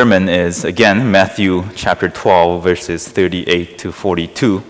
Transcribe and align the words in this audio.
sermon 0.00 0.30
is 0.30 0.64
again 0.64 1.10
Matthew 1.10 1.62
chapter 1.74 2.08
12, 2.08 2.64
verses 2.64 3.06
38 3.06 3.76
to 3.76 3.92
42. 3.92 4.64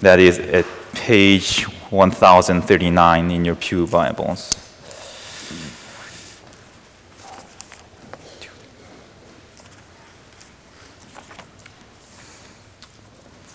That 0.00 0.18
is 0.18 0.38
at 0.38 0.66
page 0.92 1.62
1039 1.88 3.30
in 3.30 3.46
your 3.46 3.54
Pew 3.54 3.86
Bibles. 3.86 4.56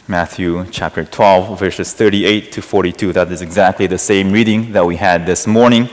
Matthew 0.08 0.66
chapter 0.72 1.06
12, 1.06 1.60
verses 1.60 1.94
38 1.94 2.52
to 2.54 2.62
42. 2.64 3.14
That 3.14 3.32
is 3.32 3.44
exactly 3.44 3.86
the 3.86 4.00
same 4.00 4.32
reading 4.32 4.72
that 4.72 4.84
we 4.84 4.96
had 4.96 5.28
this 5.28 5.46
morning, 5.46 5.90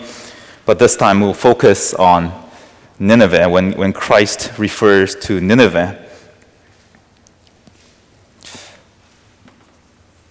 but 0.64 0.78
this 0.78 0.96
time 0.96 1.20
we'll 1.20 1.34
focus 1.34 1.92
on 1.92 2.49
Nineveh 3.02 3.48
when, 3.48 3.72
when 3.72 3.94
Christ 3.94 4.52
refers 4.58 5.14
to 5.20 5.40
Nineveh. 5.40 5.98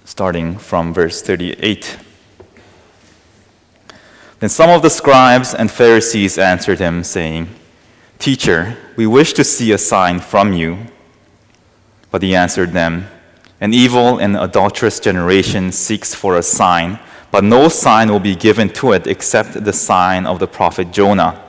Starting 0.05 0.55
from 0.55 0.93
verse 0.93 1.23
38. 1.23 1.97
Then 4.39 4.49
some 4.51 4.69
of 4.69 4.83
the 4.83 4.89
scribes 4.91 5.55
and 5.55 5.71
Pharisees 5.71 6.37
answered 6.37 6.77
him, 6.77 7.03
saying, 7.03 7.49
Teacher, 8.19 8.77
we 8.95 9.07
wish 9.07 9.33
to 9.33 9.43
see 9.43 9.71
a 9.71 9.79
sign 9.79 10.19
from 10.19 10.53
you. 10.53 10.77
But 12.11 12.21
he 12.21 12.35
answered 12.35 12.73
them, 12.73 13.07
An 13.59 13.73
evil 13.73 14.19
and 14.19 14.37
adulterous 14.37 14.99
generation 14.99 15.71
seeks 15.71 16.13
for 16.13 16.37
a 16.37 16.43
sign, 16.43 16.99
but 17.31 17.43
no 17.43 17.67
sign 17.67 18.11
will 18.11 18.19
be 18.19 18.35
given 18.35 18.69
to 18.73 18.91
it 18.91 19.07
except 19.07 19.63
the 19.65 19.73
sign 19.73 20.27
of 20.27 20.37
the 20.37 20.47
prophet 20.47 20.91
Jonah. 20.91 21.48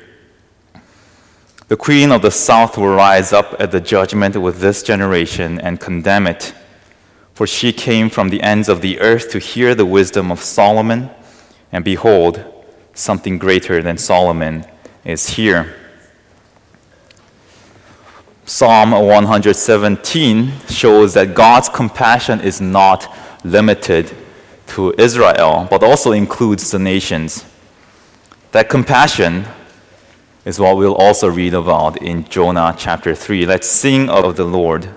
The 1.71 1.77
queen 1.77 2.11
of 2.11 2.21
the 2.21 2.31
south 2.31 2.77
will 2.77 2.93
rise 2.93 3.31
up 3.31 3.55
at 3.57 3.71
the 3.71 3.79
judgment 3.79 4.35
with 4.35 4.59
this 4.59 4.83
generation 4.83 5.57
and 5.57 5.79
condemn 5.79 6.27
it. 6.27 6.53
For 7.33 7.47
she 7.47 7.71
came 7.71 8.09
from 8.09 8.27
the 8.27 8.41
ends 8.41 8.67
of 8.67 8.81
the 8.81 8.99
earth 8.99 9.31
to 9.31 9.39
hear 9.39 9.73
the 9.73 9.85
wisdom 9.85 10.33
of 10.33 10.41
Solomon, 10.41 11.09
and 11.71 11.85
behold, 11.85 12.43
something 12.93 13.37
greater 13.37 13.81
than 13.81 13.97
Solomon 13.97 14.65
is 15.05 15.29
here. 15.29 15.73
Psalm 18.43 18.91
117 18.91 20.51
shows 20.67 21.13
that 21.13 21.33
God's 21.33 21.69
compassion 21.69 22.41
is 22.41 22.59
not 22.59 23.15
limited 23.45 24.13
to 24.67 24.93
Israel, 24.97 25.69
but 25.69 25.83
also 25.83 26.11
includes 26.11 26.69
the 26.69 26.79
nations. 26.79 27.45
That 28.51 28.67
compassion 28.67 29.45
is 30.43 30.59
what 30.59 30.75
we'll 30.75 30.95
also 30.95 31.27
read 31.29 31.53
about 31.53 32.01
in 32.01 32.23
Jonah 32.23 32.73
chapter 32.75 33.13
3. 33.13 33.45
Let's 33.45 33.67
sing 33.67 34.09
of 34.09 34.35
the 34.37 34.43
Lord. 34.43 34.89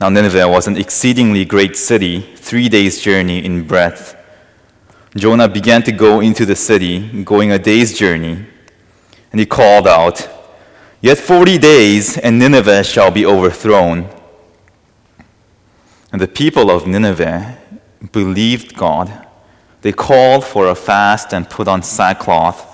Now, 0.00 0.08
Nineveh 0.08 0.48
was 0.48 0.68
an 0.68 0.76
exceedingly 0.76 1.44
great 1.44 1.76
city, 1.76 2.20
three 2.36 2.68
days' 2.68 3.00
journey 3.00 3.44
in 3.44 3.66
breadth. 3.66 4.16
Jonah 5.16 5.48
began 5.48 5.82
to 5.84 5.92
go 5.92 6.20
into 6.20 6.46
the 6.46 6.54
city, 6.54 7.24
going 7.24 7.50
a 7.50 7.58
day's 7.58 7.96
journey, 7.96 8.46
and 9.32 9.40
he 9.40 9.46
called 9.46 9.88
out, 9.88 10.28
Yet 11.00 11.18
forty 11.18 11.58
days, 11.58 12.16
and 12.16 12.38
Nineveh 12.38 12.82
shall 12.82 13.10
be 13.10 13.26
overthrown. 13.26 14.08
And 16.12 16.20
the 16.20 16.28
people 16.28 16.70
of 16.70 16.86
Nineveh 16.86 17.58
believed 18.12 18.74
God. 18.74 19.26
They 19.82 19.92
called 19.92 20.44
for 20.44 20.68
a 20.68 20.74
fast 20.74 21.34
and 21.34 21.50
put 21.50 21.68
on 21.68 21.82
sackcloth 21.82 22.73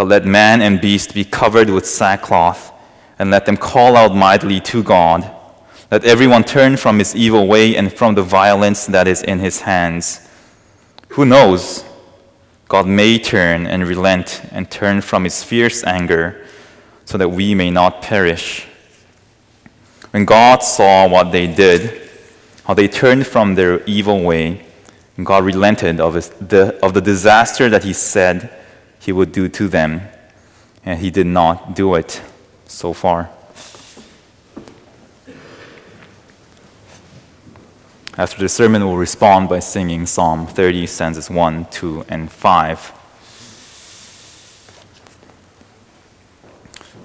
but 0.00 0.08
let 0.08 0.24
man 0.24 0.62
and 0.62 0.80
beast 0.80 1.12
be 1.12 1.26
covered 1.26 1.68
with 1.68 1.84
sackcloth, 1.86 2.72
and 3.18 3.30
let 3.30 3.44
them 3.44 3.58
call 3.58 3.98
out 3.98 4.16
mightily 4.16 4.58
to 4.58 4.82
God. 4.82 5.30
Let 5.90 6.06
everyone 6.06 6.42
turn 6.42 6.78
from 6.78 6.98
his 6.98 7.14
evil 7.14 7.46
way 7.46 7.76
and 7.76 7.92
from 7.92 8.14
the 8.14 8.22
violence 8.22 8.86
that 8.86 9.06
is 9.06 9.22
in 9.22 9.40
his 9.40 9.60
hands. 9.60 10.26
Who 11.08 11.26
knows? 11.26 11.84
God 12.66 12.86
may 12.86 13.18
turn 13.18 13.66
and 13.66 13.86
relent 13.86 14.40
and 14.52 14.70
turn 14.70 15.02
from 15.02 15.24
his 15.24 15.44
fierce 15.44 15.84
anger 15.84 16.46
so 17.04 17.18
that 17.18 17.28
we 17.28 17.54
may 17.54 17.70
not 17.70 18.00
perish. 18.00 18.66
When 20.12 20.24
God 20.24 20.62
saw 20.62 21.06
what 21.10 21.30
they 21.30 21.46
did, 21.46 22.08
how 22.64 22.72
they 22.72 22.88
turned 22.88 23.26
from 23.26 23.54
their 23.54 23.84
evil 23.84 24.22
way, 24.22 24.64
God 25.22 25.44
relented 25.44 26.00
of, 26.00 26.14
his, 26.14 26.30
the, 26.30 26.78
of 26.82 26.94
the 26.94 27.02
disaster 27.02 27.68
that 27.68 27.84
he 27.84 27.92
said 27.92 28.59
he 29.00 29.10
would 29.12 29.32
do 29.32 29.48
to 29.48 29.66
them, 29.66 30.02
and 30.84 31.00
he 31.00 31.10
did 31.10 31.26
not 31.26 31.74
do 31.74 31.94
it 31.94 32.22
so 32.66 32.92
far. 32.92 33.30
After 38.18 38.38
the 38.38 38.48
sermon, 38.48 38.86
we'll 38.86 38.98
respond 38.98 39.48
by 39.48 39.60
singing 39.60 40.04
Psalm 40.04 40.46
30, 40.46 40.86
stanzas 40.86 41.30
1, 41.30 41.66
2, 41.70 42.04
and 42.08 42.30
5. 42.30 42.92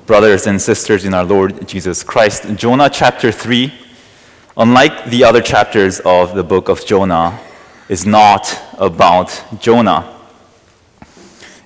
Brothers 0.05 0.45
and 0.45 0.61
sisters 0.61 1.05
in 1.05 1.13
our 1.13 1.23
Lord 1.23 1.67
Jesus 1.67 2.03
Christ, 2.03 2.55
Jonah 2.55 2.89
chapter 2.89 3.31
3, 3.31 3.73
unlike 4.57 5.05
the 5.05 5.23
other 5.23 5.41
chapters 5.41 6.01
of 6.01 6.35
the 6.35 6.43
book 6.43 6.67
of 6.67 6.85
Jonah, 6.85 7.39
is 7.87 8.05
not 8.05 8.61
about 8.77 9.41
Jonah. 9.59 10.14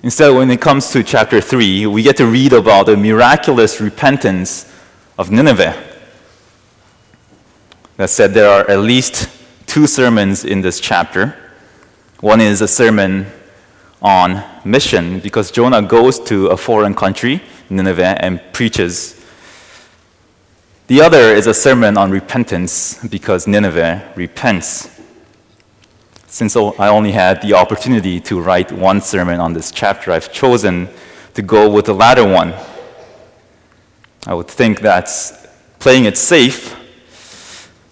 Instead, 0.02 0.30
when 0.30 0.50
it 0.50 0.62
comes 0.62 0.90
to 0.92 1.02
chapter 1.02 1.42
3, 1.42 1.86
we 1.86 2.02
get 2.02 2.16
to 2.16 2.26
read 2.26 2.54
about 2.54 2.86
the 2.86 2.96
miraculous 2.96 3.82
repentance 3.82 4.64
of 5.18 5.30
Nineveh. 5.30 5.76
That 7.98 8.08
said, 8.08 8.32
there 8.32 8.48
are 8.48 8.70
at 8.70 8.78
least 8.78 9.28
two 9.66 9.86
sermons 9.86 10.46
in 10.46 10.62
this 10.62 10.80
chapter. 10.80 11.36
One 12.20 12.40
is 12.40 12.62
a 12.62 12.68
sermon 12.68 13.26
on 14.00 14.42
mission, 14.64 15.20
because 15.20 15.50
Jonah 15.50 15.82
goes 15.82 16.18
to 16.20 16.46
a 16.46 16.56
foreign 16.56 16.94
country, 16.94 17.42
Nineveh, 17.68 18.24
and 18.24 18.40
preaches. 18.54 19.22
The 20.86 21.02
other 21.02 21.34
is 21.34 21.46
a 21.46 21.52
sermon 21.52 21.98
on 21.98 22.10
repentance, 22.10 22.98
because 23.06 23.46
Nineveh 23.46 24.12
repents. 24.16 24.99
Since 26.30 26.54
I 26.54 26.86
only 26.86 27.10
had 27.10 27.42
the 27.42 27.54
opportunity 27.54 28.20
to 28.20 28.40
write 28.40 28.70
one 28.70 29.00
sermon 29.00 29.40
on 29.40 29.52
this 29.52 29.72
chapter, 29.72 30.12
I've 30.12 30.32
chosen 30.32 30.88
to 31.34 31.42
go 31.42 31.68
with 31.68 31.86
the 31.86 31.92
latter 31.92 32.24
one. 32.24 32.54
I 34.28 34.34
would 34.34 34.46
think 34.46 34.80
that's 34.80 35.32
playing 35.80 36.04
it 36.04 36.16
safe, 36.16 36.76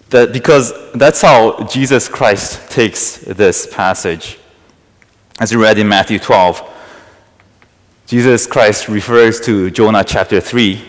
that 0.09 0.31
because 0.31 0.71
that's 0.93 1.21
how 1.21 1.65
Jesus 1.65 2.07
Christ 2.07 2.71
takes 2.71 3.17
this 3.17 3.67
passage. 3.67 4.39
As 5.41 5.53
we 5.53 5.61
read 5.61 5.77
in 5.77 5.89
Matthew 5.89 6.17
12, 6.17 6.63
Jesus 8.07 8.47
Christ 8.47 8.87
refers 8.87 9.41
to 9.41 9.69
Jonah 9.69 10.05
chapter 10.05 10.39
3 10.39 10.81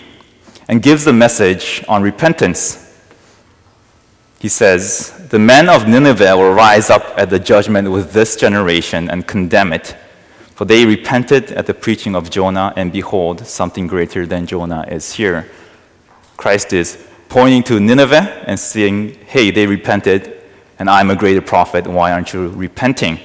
and 0.69 0.81
gives 0.81 1.05
the 1.05 1.13
message 1.13 1.85
on 1.89 2.01
repentance 2.01 2.87
he 4.41 4.49
says, 4.49 5.20
The 5.31 5.39
men 5.39 5.69
of 5.69 5.87
Nineveh 5.87 6.37
will 6.37 6.53
rise 6.53 6.91
up 6.91 7.15
at 7.17 7.31
the 7.31 7.39
judgment 7.39 7.89
with 7.89 8.13
this 8.13 8.35
generation 8.35 9.09
and 9.09 9.25
condemn 9.29 9.73
it. 9.73 9.97
For 10.57 10.65
they 10.65 10.85
repented 10.85 11.53
at 11.53 11.67
the 11.67 11.73
preaching 11.73 12.17
of 12.17 12.31
Jonah, 12.31 12.73
and 12.75 12.93
behold, 12.93 13.47
something 13.47 13.87
greater 13.87 14.27
than 14.27 14.47
Jonah 14.47 14.85
is 14.89 15.13
here. 15.13 15.49
Christ 16.37 16.73
is 16.73 16.99
pointing 17.29 17.63
to 17.63 17.79
Nineveh 17.79 18.43
and 18.49 18.59
saying, 18.59 19.15
hey, 19.27 19.53
they 19.53 19.69
repented, 19.69 20.43
and 20.81 20.91
I'm 20.91 21.11
a 21.11 21.17
greater 21.17 21.41
prophet. 21.41 21.87
Why 21.87 22.11
aren't 22.11 22.33
you 22.33 22.49
repenting? 22.49 23.21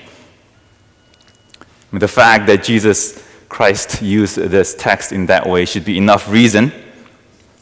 the 1.92 2.08
fact 2.08 2.46
that 2.48 2.62
Jesus 2.62 3.26
Christ 3.50 4.02
used 4.02 4.36
this 4.36 4.76
text 4.76 5.12
in 5.12 5.26
that 5.28 5.48
way 5.48 5.66
should 5.66 5.86
be 5.86 5.98
enough 5.98 6.30
reason. 6.30 6.72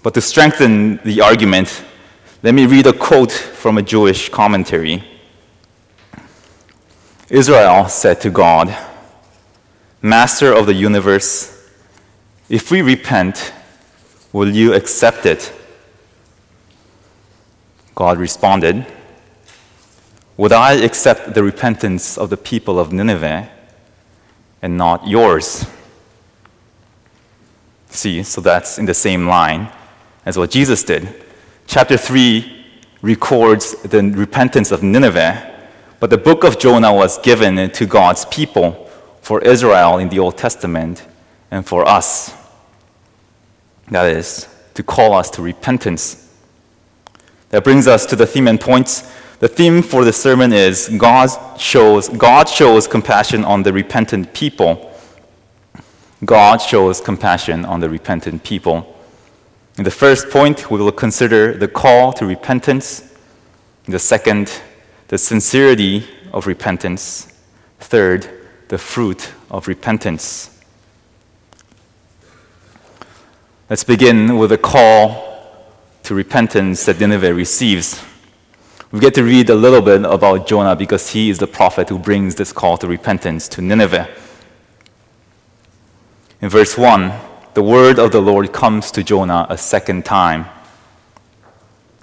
But 0.02 0.16
to 0.16 0.22
strengthen 0.22 0.98
the 1.04 1.22
argument, 1.22 1.84
let 2.44 2.54
me 2.54 2.66
read 2.66 2.86
a 2.86 2.92
quote 2.92 3.32
from 3.32 3.78
a 3.78 3.82
Jewish 3.82 4.28
commentary. 4.28 5.02
Israel 7.30 7.88
said 7.88 8.20
to 8.20 8.30
God, 8.30 8.76
Master 10.02 10.52
of 10.52 10.66
the 10.66 10.74
universe, 10.74 11.70
if 12.50 12.70
we 12.70 12.82
repent, 12.82 13.54
will 14.34 14.50
you 14.50 14.74
accept 14.74 15.26
it? 15.26 15.54
God 17.96 18.18
responded, 18.18 18.86
Would 20.36 20.52
I 20.52 20.74
accept 20.74 21.36
the 21.36 21.44
repentance 21.44 22.18
of 22.18 22.30
the 22.30 22.36
people 22.36 22.78
of 22.78 22.92
Nineveh 22.92 23.50
and 24.62 24.78
not 24.78 25.08
yours? 25.08 25.66
See, 27.90 28.22
so 28.24 28.42
that's 28.42 28.78
in 28.78 28.86
the 28.86 28.94
same 28.94 29.28
line 29.28 29.72
as 30.26 30.38
what 30.38 30.52
Jesus 30.52 30.84
did. 30.84 31.23
Chapter 31.68 31.98
3 31.98 32.66
records 33.02 33.74
the 33.84 34.02
repentance 34.02 34.72
of 34.72 34.84
Nineveh, 34.84 35.52
but 36.00 36.10
the 36.10 36.18
book 36.18 36.44
of 36.44 36.60
Jonah 36.60 36.94
was 36.94 37.18
given 37.20 37.70
to 37.72 37.86
God's 37.86 38.26
people 38.26 38.90
for 39.22 39.42
Israel 39.42 39.98
in 39.98 40.10
the 40.10 40.20
Old 40.20 40.38
Testament 40.38 41.06
and 41.50 41.66
for 41.66 41.88
us. 41.88 42.34
That 43.90 44.08
is, 44.08 44.48
to 44.74 44.84
call 44.84 45.14
us 45.14 45.30
to 45.32 45.42
repentance. 45.42 46.30
That 47.50 47.64
brings 47.64 47.88
us 47.88 48.06
to 48.08 48.16
the 48.16 48.26
theme 48.26 48.48
and 48.48 48.60
points. 48.60 49.12
The 49.40 49.48
theme 49.48 49.82
for 49.82 50.04
the 50.04 50.14
sermon 50.14 50.54
is 50.54 50.90
God 50.98 51.30
shows, 51.60 52.10
God 52.10 52.48
shows 52.50 52.88
compassion 52.88 53.44
on 53.44 53.64
the 53.64 53.74
repentant 53.74 54.34
people. 54.34 54.92
God 56.24 56.58
shows 56.58 57.02
compassion 57.02 57.66
on 57.66 57.80
the 57.80 57.90
repentant 57.90 58.44
people. 58.44 58.93
In 59.78 59.84
the 59.84 59.92
first 59.92 60.30
point, 60.30 60.70
we 60.70 60.78
will 60.78 60.92
consider 60.92 61.54
the 61.54 61.68
call 61.68 62.14
to 62.14 62.26
repentance. 62.26 63.02
In 63.86 63.92
the 63.92 64.00
second, 64.00 64.62
the 65.08 65.18
sincerity 65.18 66.08
of 66.32 66.46
repentance. 66.46 67.34
Third, 67.80 68.30
the 68.68 68.78
fruit 68.78 69.32
of 69.50 69.68
repentance. 69.68 70.62
Let's 73.70 73.84
begin 73.84 74.38
with 74.38 74.52
the 74.52 74.60
call 74.60 75.34
to 76.04 76.14
repentance 76.14 76.86
that 76.86 77.00
Nineveh 77.00 77.34
receives. 77.34 78.04
We 78.92 79.00
get 79.00 79.16
to 79.16 79.24
read 79.24 79.50
a 79.50 79.56
little 79.56 79.82
bit 79.82 80.06
about 80.06 80.46
Jonah 80.46 80.76
because 80.76 81.10
he 81.10 81.32
is 81.32 81.40
the 81.40 81.48
prophet 81.48 81.90
who 81.90 81.98
brings 81.98 82.36
this 82.36 82.54
call 82.54 82.78
to 82.78 82.88
repentance 82.88 83.48
to 83.50 83.62
Nineveh. 83.62 84.08
In 86.42 86.50
verse 86.50 86.78
1, 86.78 87.12
the 87.54 87.64
word 87.64 88.00
of 88.00 88.12
the 88.12 88.22
Lord 88.22 88.52
comes 88.52 88.92
to 88.92 89.04
Jonah 89.04 89.46
a 89.50 89.58
second 89.58 90.06
time. 90.06 90.46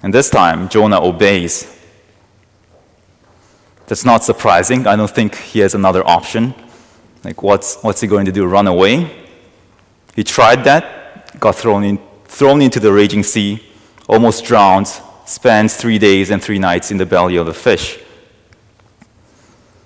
And 0.03 0.13
this 0.13 0.29
time, 0.29 0.69
Jonah 0.69 1.01
obeys. 1.01 1.77
That's 3.87 4.05
not 4.05 4.23
surprising. 4.23 4.87
I 4.87 4.95
don't 4.95 5.11
think 5.11 5.35
he 5.35 5.59
has 5.59 5.75
another 5.75 6.07
option. 6.07 6.55
Like, 7.23 7.43
what's, 7.43 7.81
what's 7.81 8.01
he 8.01 8.07
going 8.07 8.25
to 8.25 8.31
do? 8.31 8.45
Run 8.45 8.67
away? 8.67 9.11
He 10.15 10.23
tried 10.23 10.63
that, 10.63 11.39
got 11.39 11.55
thrown, 11.55 11.83
in, 11.83 11.99
thrown 12.25 12.61
into 12.61 12.79
the 12.79 12.91
raging 12.91 13.23
sea, 13.23 13.61
almost 14.07 14.45
drowns, 14.45 15.01
spends 15.25 15.75
three 15.75 15.99
days 15.99 16.31
and 16.31 16.41
three 16.41 16.59
nights 16.59 16.91
in 16.91 16.97
the 16.97 17.05
belly 17.05 17.35
of 17.35 17.45
the 17.45 17.53
fish. 17.53 17.99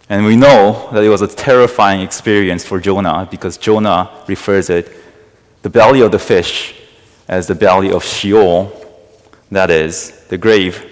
And 0.08 0.26
we 0.26 0.36
know 0.36 0.90
that 0.94 1.04
it 1.04 1.10
was 1.10 1.22
a 1.22 1.28
terrifying 1.28 2.02
experience 2.02 2.64
for 2.64 2.80
Jonah 2.80 3.28
because 3.30 3.58
Jonah 3.58 4.24
refers 4.28 4.70
it, 4.70 4.92
the 5.66 5.70
belly 5.72 6.02
of 6.02 6.12
the 6.12 6.20
fish, 6.20 6.76
as 7.28 7.48
the 7.48 7.56
belly 7.56 7.92
of 7.92 8.04
Sheol, 8.04 8.72
that 9.50 9.72
is, 9.72 10.12
the 10.28 10.38
grave. 10.38 10.86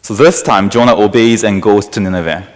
So 0.00 0.14
this 0.14 0.40
time, 0.40 0.70
Jonah 0.70 0.94
obeys 0.94 1.42
and 1.42 1.60
goes 1.60 1.88
to 1.88 1.98
Nineveh. 1.98 2.46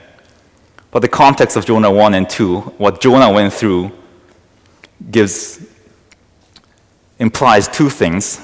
But 0.92 1.00
the 1.00 1.08
context 1.08 1.56
of 1.56 1.66
Jonah 1.66 1.90
1 1.90 2.14
and 2.14 2.30
2, 2.30 2.60
what 2.78 3.00
Jonah 3.00 3.32
went 3.32 3.52
through, 3.52 3.90
gives 5.10 5.66
implies 7.18 7.66
two 7.66 7.90
things. 7.90 8.38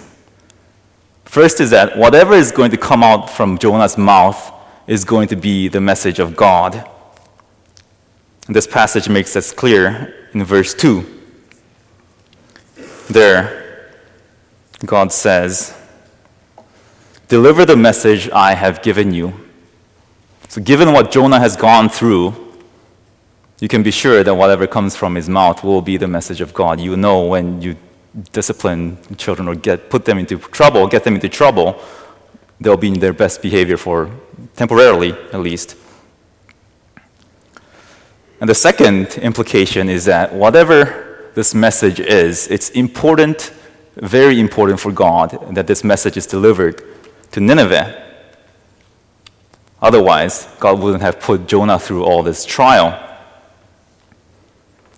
First 1.26 1.60
is 1.60 1.70
that 1.70 1.96
whatever 1.96 2.34
is 2.34 2.50
going 2.50 2.72
to 2.72 2.76
come 2.76 3.04
out 3.04 3.30
from 3.30 3.56
Jonah's 3.56 3.96
mouth 3.96 4.52
is 4.88 5.04
going 5.04 5.28
to 5.28 5.36
be 5.36 5.68
the 5.68 5.80
message 5.80 6.18
of 6.18 6.34
God. 6.34 6.90
This 8.48 8.66
passage 8.66 9.08
makes 9.08 9.34
this 9.34 9.52
clear 9.52 10.28
in 10.34 10.42
verse 10.42 10.74
2. 10.74 11.18
There, 13.10 13.90
God 14.86 15.12
says, 15.12 15.76
Deliver 17.26 17.64
the 17.64 17.76
message 17.76 18.30
I 18.30 18.54
have 18.54 18.82
given 18.82 19.12
you. 19.12 19.32
So, 20.48 20.60
given 20.60 20.92
what 20.92 21.10
Jonah 21.10 21.40
has 21.40 21.56
gone 21.56 21.88
through, 21.88 22.34
you 23.58 23.66
can 23.66 23.82
be 23.82 23.90
sure 23.90 24.22
that 24.22 24.32
whatever 24.32 24.68
comes 24.68 24.94
from 24.94 25.16
his 25.16 25.28
mouth 25.28 25.64
will 25.64 25.82
be 25.82 25.96
the 25.96 26.06
message 26.06 26.40
of 26.40 26.54
God. 26.54 26.78
You 26.78 26.96
know 26.96 27.24
when 27.26 27.60
you 27.60 27.76
discipline 28.30 28.96
children 29.16 29.48
or 29.48 29.56
get, 29.56 29.90
put 29.90 30.04
them 30.04 30.18
into 30.18 30.38
trouble, 30.38 30.86
get 30.86 31.02
them 31.02 31.16
into 31.16 31.28
trouble, 31.28 31.82
they'll 32.60 32.76
be 32.76 32.88
in 32.88 33.00
their 33.00 33.12
best 33.12 33.42
behavior 33.42 33.76
for 33.76 34.08
temporarily 34.54 35.12
at 35.32 35.40
least. 35.40 35.76
And 38.40 38.48
the 38.48 38.54
second 38.54 39.18
implication 39.18 39.88
is 39.88 40.04
that 40.04 40.32
whatever 40.32 41.09
this 41.34 41.54
message 41.54 42.00
is, 42.00 42.48
it's 42.48 42.70
important, 42.70 43.52
very 43.96 44.40
important 44.40 44.80
for 44.80 44.92
God 44.92 45.54
that 45.54 45.66
this 45.66 45.84
message 45.84 46.16
is 46.16 46.26
delivered 46.26 46.82
to 47.32 47.40
Nineveh. 47.40 48.08
Otherwise, 49.82 50.48
God 50.58 50.80
wouldn't 50.80 51.02
have 51.02 51.20
put 51.20 51.46
Jonah 51.46 51.78
through 51.78 52.04
all 52.04 52.22
this 52.22 52.44
trial. 52.44 53.18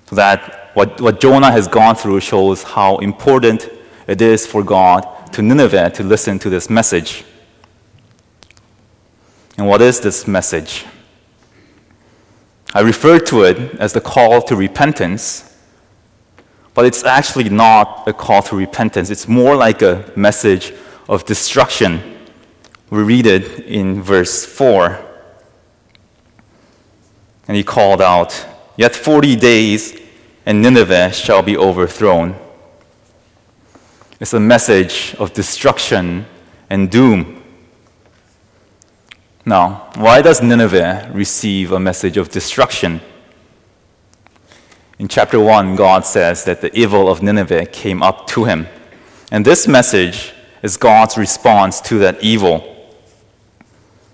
So 0.06 0.16
that 0.16 0.70
what, 0.74 1.00
what 1.00 1.20
Jonah 1.20 1.50
has 1.52 1.68
gone 1.68 1.94
through 1.94 2.20
shows 2.20 2.62
how 2.62 2.96
important 2.98 3.68
it 4.06 4.20
is 4.20 4.46
for 4.46 4.62
God 4.62 5.06
to 5.32 5.42
Nineveh 5.42 5.90
to 5.90 6.02
listen 6.02 6.38
to 6.40 6.50
this 6.50 6.68
message. 6.68 7.24
And 9.58 9.66
what 9.66 9.82
is 9.82 10.00
this 10.00 10.26
message? 10.26 10.86
I 12.74 12.80
refer 12.80 13.18
to 13.20 13.42
it 13.42 13.74
as 13.78 13.92
the 13.92 14.00
call 14.00 14.40
to 14.42 14.56
repentance, 14.56 15.51
but 16.74 16.84
it's 16.84 17.04
actually 17.04 17.48
not 17.48 18.06
a 18.08 18.12
call 18.12 18.42
to 18.42 18.56
repentance. 18.56 19.10
It's 19.10 19.28
more 19.28 19.56
like 19.56 19.82
a 19.82 20.10
message 20.16 20.72
of 21.08 21.24
destruction. 21.24 22.18
We 22.90 23.02
read 23.02 23.26
it 23.26 23.60
in 23.60 24.02
verse 24.02 24.44
4. 24.44 24.98
And 27.48 27.56
he 27.56 27.64
called 27.64 28.00
out, 28.00 28.46
Yet 28.76 28.96
40 28.96 29.36
days 29.36 30.00
and 30.46 30.62
Nineveh 30.62 31.12
shall 31.12 31.42
be 31.42 31.56
overthrown. 31.56 32.36
It's 34.18 34.32
a 34.32 34.40
message 34.40 35.14
of 35.18 35.32
destruction 35.32 36.26
and 36.70 36.90
doom. 36.90 37.42
Now, 39.44 39.90
why 39.96 40.22
does 40.22 40.42
Nineveh 40.42 41.10
receive 41.12 41.72
a 41.72 41.80
message 41.80 42.16
of 42.16 42.30
destruction? 42.30 43.00
In 44.98 45.08
chapter 45.08 45.40
1, 45.40 45.76
God 45.76 46.04
says 46.04 46.44
that 46.44 46.60
the 46.60 46.76
evil 46.76 47.10
of 47.10 47.22
Nineveh 47.22 47.66
came 47.66 48.02
up 48.02 48.26
to 48.28 48.44
him. 48.44 48.68
And 49.30 49.44
this 49.44 49.66
message 49.66 50.32
is 50.62 50.76
God's 50.76 51.16
response 51.16 51.80
to 51.82 51.98
that 51.98 52.22
evil. 52.22 52.68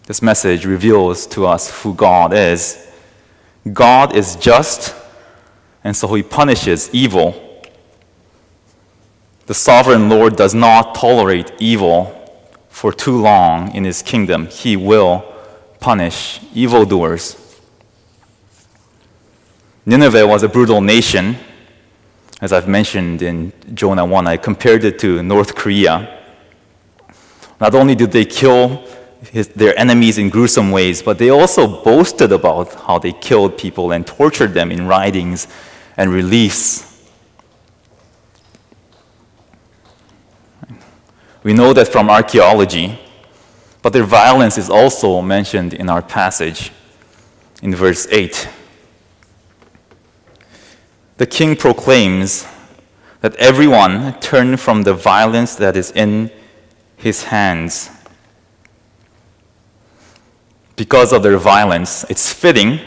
This 0.07 0.23
message 0.23 0.65
reveals 0.65 1.27
to 1.29 1.47
us 1.47 1.83
who 1.83 1.95
God 1.95 2.33
is. 2.33 2.87
God 3.73 4.17
is 4.17 4.37
just 4.37 4.95
and 5.85 5.97
so 5.97 6.13
he 6.15 6.23
punishes 6.23 6.91
evil. 6.93 7.35
The 9.47 9.55
sovereign 9.55 10.09
Lord 10.09 10.37
does 10.37 10.55
not 10.55 10.95
tolerate 10.95 11.51
evil 11.59 12.15
for 12.69 12.93
too 12.93 13.17
long 13.17 13.75
in 13.75 13.85
his 13.85 14.03
kingdom. 14.03 14.49
He 14.49 14.77
will 14.77 15.25
punish 15.81 16.41
evildoers. 16.53 17.48
Nineveh 19.89 20.27
was 20.27 20.43
a 20.43 20.51
brutal 20.51 20.83
nation. 20.83 21.39
As 22.43 22.53
I've 22.53 22.69
mentioned 22.69 23.23
in 23.23 23.55
Jonah 23.73 24.05
1, 24.05 24.27
I 24.27 24.37
compared 24.37 24.85
it 24.85 24.99
to 24.99 25.23
North 25.23 25.55
Korea. 25.55 26.23
Not 27.59 27.75
only 27.75 27.95
did 27.95 28.13
they 28.13 28.27
kill 28.27 28.87
his, 29.33 29.49
their 29.49 29.75
enemies 29.79 30.19
in 30.19 30.29
gruesome 30.29 30.73
ways, 30.73 31.01
but 31.01 31.17
they 31.17 31.31
also 31.31 31.83
boasted 31.83 32.33
about 32.33 32.75
how 32.75 32.99
they 32.99 33.15
killed 33.15 33.57
people 33.57 33.93
and 33.93 34.07
tortured 34.07 34.53
them 34.53 34.71
in 34.71 34.87
writings 34.87 35.49
and 35.97 36.13
reliefs. 36.13 37.09
We 41.43 41.55
know 41.55 41.73
that 41.73 41.89
from 41.89 42.11
archaeology, 42.11 43.01
but 43.81 43.95
their 43.95 44.05
violence 44.05 44.59
is 44.59 44.69
also 44.69 45.23
mentioned 45.23 45.73
in 45.73 45.89
our 45.89 46.03
passage 46.03 46.73
in 47.63 47.75
verse 47.75 48.07
8. 48.11 48.51
The 51.19 51.27
king 51.27 51.57
proclaims 51.57 52.47
that 53.23 53.35
everyone 53.37 54.19
turn 54.21 54.57
from 54.57 54.85
the 54.85 54.95
violence 54.95 55.57
that 55.57 55.77
is 55.77 55.91
in 55.91 56.31
his 56.97 57.25
hands. 57.25 57.91
Because 60.77 61.13
of 61.13 61.25
their 61.25 61.37
violence, 61.37 62.05
it's 62.09 62.33
fitting 62.33 62.79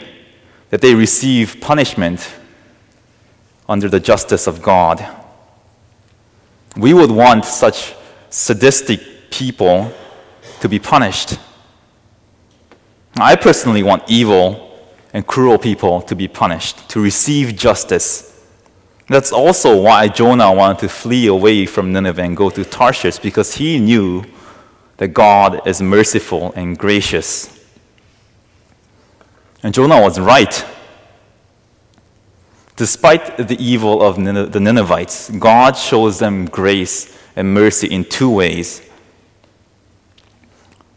that 0.70 0.80
they 0.80 0.94
receive 0.94 1.60
punishment 1.60 2.34
under 3.68 3.90
the 3.90 4.00
justice 4.00 4.46
of 4.46 4.62
God. 4.62 5.06
We 6.74 6.94
would 6.94 7.10
want 7.10 7.44
such 7.44 7.94
sadistic 8.30 9.30
people 9.30 9.92
to 10.60 10.70
be 10.70 10.78
punished. 10.78 11.38
I 13.16 13.36
personally 13.36 13.82
want 13.82 14.04
evil 14.08 14.71
and 15.12 15.26
cruel 15.26 15.58
people 15.58 16.00
to 16.02 16.14
be 16.14 16.28
punished, 16.28 16.88
to 16.90 17.00
receive 17.00 17.56
justice. 17.56 18.28
That's 19.08 19.32
also 19.32 19.80
why 19.80 20.08
Jonah 20.08 20.52
wanted 20.52 20.80
to 20.80 20.88
flee 20.88 21.26
away 21.26 21.66
from 21.66 21.92
Nineveh 21.92 22.22
and 22.22 22.36
go 22.36 22.48
to 22.50 22.64
Tarshish, 22.64 23.18
because 23.18 23.56
he 23.56 23.78
knew 23.78 24.24
that 24.96 25.08
God 25.08 25.66
is 25.66 25.82
merciful 25.82 26.52
and 26.56 26.78
gracious. 26.78 27.60
And 29.62 29.74
Jonah 29.74 30.00
was 30.00 30.18
right. 30.18 30.64
Despite 32.76 33.36
the 33.36 33.56
evil 33.62 34.02
of 34.02 34.16
the 34.16 34.60
Ninevites, 34.60 35.30
God 35.30 35.76
shows 35.76 36.18
them 36.18 36.46
grace 36.46 37.16
and 37.36 37.52
mercy 37.52 37.88
in 37.88 38.04
two 38.04 38.30
ways. 38.30 38.80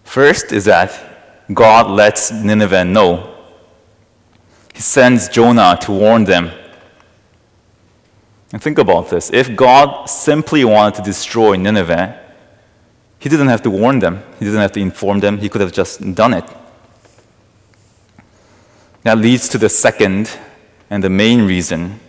First 0.03 0.51
is 0.51 0.65
that 0.65 1.45
God 1.53 1.91
lets 1.91 2.31
Nineveh 2.31 2.85
know 2.85 3.34
he 4.75 4.81
sends 4.81 5.29
Jonah 5.29 5.77
to 5.83 5.91
warn 5.93 6.25
them. 6.25 6.51
And 8.51 8.61
think 8.61 8.77
about 8.77 9.09
this. 9.09 9.31
If 9.31 9.55
God 9.55 10.09
simply 10.09 10.65
wanted 10.65 10.95
to 10.95 11.01
destroy 11.01 11.55
Nineveh, 11.55 12.19
he 13.17 13.29
didn't 13.29 13.47
have 13.47 13.61
to 13.61 13.69
warn 13.69 13.99
them, 13.99 14.21
he 14.37 14.43
didn't 14.43 14.59
have 14.59 14.73
to 14.73 14.81
inform 14.81 15.21
them, 15.21 15.37
he 15.37 15.47
could 15.47 15.61
have 15.61 15.71
just 15.71 16.13
done 16.13 16.33
it. 16.33 16.43
That 19.03 19.17
leads 19.17 19.47
to 19.49 19.57
the 19.57 19.69
second 19.69 20.37
and 20.89 21.01
the 21.01 21.09
main 21.09 21.47
reason. 21.47 22.01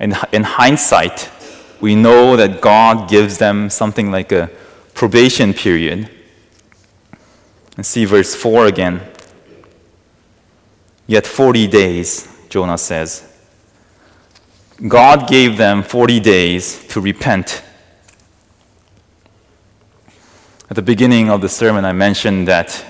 In, 0.00 0.16
in 0.32 0.44
hindsight, 0.44 1.30
we 1.82 1.94
know 1.94 2.34
that 2.36 2.62
God 2.62 3.10
gives 3.10 3.36
them 3.36 3.68
something 3.68 4.10
like 4.10 4.32
a 4.32 4.48
probation 4.94 5.52
period. 5.52 6.08
And 7.76 7.84
see 7.84 8.06
verse 8.06 8.34
4 8.34 8.66
again. 8.66 9.02
Yet 11.08 11.26
40 11.26 11.66
days, 11.68 12.28
Jonah 12.50 12.76
says. 12.76 13.24
God 14.86 15.26
gave 15.26 15.56
them 15.56 15.82
40 15.82 16.20
days 16.20 16.86
to 16.88 17.00
repent. 17.00 17.62
At 20.68 20.76
the 20.76 20.82
beginning 20.82 21.30
of 21.30 21.40
the 21.40 21.48
sermon, 21.48 21.86
I 21.86 21.92
mentioned 21.92 22.46
that 22.46 22.84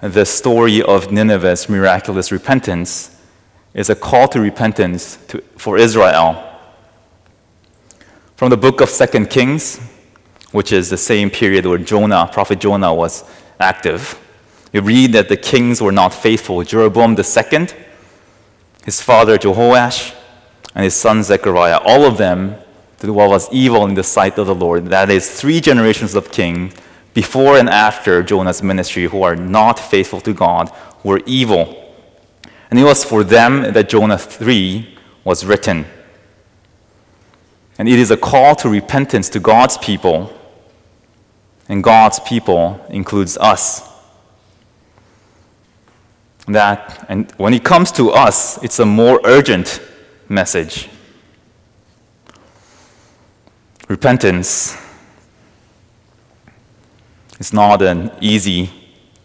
the 0.00 0.26
story 0.26 0.82
of 0.82 1.12
Nineveh's 1.12 1.68
miraculous 1.68 2.32
repentance 2.32 3.16
is 3.74 3.90
a 3.90 3.94
call 3.94 4.26
to 4.28 4.40
repentance 4.40 5.16
to, 5.28 5.40
for 5.56 5.78
Israel. 5.78 6.42
From 8.34 8.50
the 8.50 8.56
book 8.56 8.80
of 8.80 8.90
Second 8.90 9.30
Kings, 9.30 9.78
which 10.50 10.72
is 10.72 10.90
the 10.90 10.98
same 10.98 11.30
period 11.30 11.64
where 11.64 11.78
Jonah, 11.78 12.28
prophet 12.32 12.58
Jonah, 12.58 12.92
was 12.92 13.24
active, 13.60 14.20
we 14.72 14.80
read 14.80 15.12
that 15.12 15.28
the 15.28 15.36
kings 15.36 15.80
were 15.80 15.92
not 15.92 16.12
faithful. 16.12 16.62
Jeroboam 16.62 17.12
II, 17.12 17.66
his 18.84 19.00
father 19.00 19.38
Jehoash, 19.38 20.14
and 20.74 20.84
his 20.84 20.94
son 20.94 21.22
Zechariah, 21.22 21.78
all 21.78 22.04
of 22.04 22.18
them 22.18 22.56
did 22.98 23.10
what 23.10 23.28
was 23.28 23.48
evil 23.52 23.84
in 23.86 23.94
the 23.94 24.02
sight 24.02 24.38
of 24.38 24.46
the 24.46 24.54
Lord. 24.54 24.86
That 24.86 25.10
is, 25.10 25.30
three 25.40 25.60
generations 25.60 26.14
of 26.14 26.30
kings 26.30 26.74
before 27.14 27.56
and 27.56 27.68
after 27.68 28.22
Jonah's 28.22 28.62
ministry 28.62 29.04
who 29.04 29.22
are 29.22 29.36
not 29.36 29.78
faithful 29.78 30.20
to 30.20 30.34
God 30.34 30.70
were 31.02 31.20
evil. 31.24 31.94
And 32.70 32.78
it 32.78 32.84
was 32.84 33.04
for 33.04 33.24
them 33.24 33.72
that 33.72 33.88
Jonah 33.88 34.18
3 34.18 34.98
was 35.24 35.46
written. 35.46 35.86
And 37.78 37.88
it 37.88 37.98
is 37.98 38.10
a 38.10 38.16
call 38.16 38.54
to 38.56 38.68
repentance 38.68 39.28
to 39.30 39.40
God's 39.40 39.78
people. 39.78 40.32
And 41.68 41.82
God's 41.82 42.20
people 42.20 42.84
includes 42.90 43.38
us 43.38 43.95
that, 46.54 47.04
and 47.08 47.30
when 47.32 47.54
it 47.54 47.64
comes 47.64 47.90
to 47.92 48.10
us, 48.10 48.62
it's 48.62 48.78
a 48.78 48.86
more 48.86 49.20
urgent 49.24 49.80
message. 50.28 50.88
Repentance 53.88 54.76
is 57.38 57.52
not 57.52 57.82
an 57.82 58.10
easy 58.20 58.70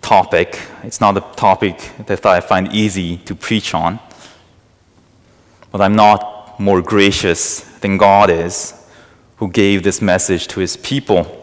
topic. 0.02 0.60
It's 0.84 1.00
not 1.00 1.18
a 1.18 1.22
topic 1.36 1.92
that 2.06 2.26
I 2.26 2.40
find 2.42 2.74
easy 2.74 3.18
to 3.18 3.36
preach 3.36 3.74
on. 3.74 4.00
But 5.72 5.82
I'm 5.82 5.96
not 5.96 6.60
more 6.60 6.82
gracious 6.82 7.62
than 7.80 7.98
God 7.98 8.30
is, 8.30 8.74
who 9.38 9.50
gave 9.50 9.84
this 9.84 10.02
message 10.02 10.48
to 10.48 10.60
his 10.60 10.78
people. 10.78 11.38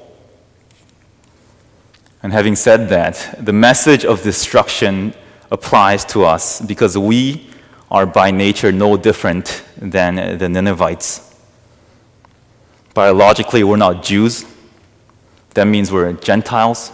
And 2.23 2.33
having 2.33 2.57
said 2.57 2.89
that, 2.89 3.35
the 3.39 3.53
message 3.53 4.05
of 4.05 4.23
destruction 4.23 5.15
applies 5.51 6.05
to 6.07 6.25
us 6.25 6.61
because 6.61 6.97
we 6.97 7.49
are 7.91 8.07
by 8.07 8.31
nature 8.31 8.71
no 8.71 8.97
different 8.97 9.65
than 9.77 10.19
uh, 10.19 10.37
the 10.37 10.49
Ninevites. 10.49 11.35
Biologically, 12.95 13.65
we're 13.65 13.77
not 13.77 14.03
Jews. 14.03 14.45
That 15.55 15.67
means 15.67 15.91
we're 15.91 16.13
Gentiles, 16.13 16.93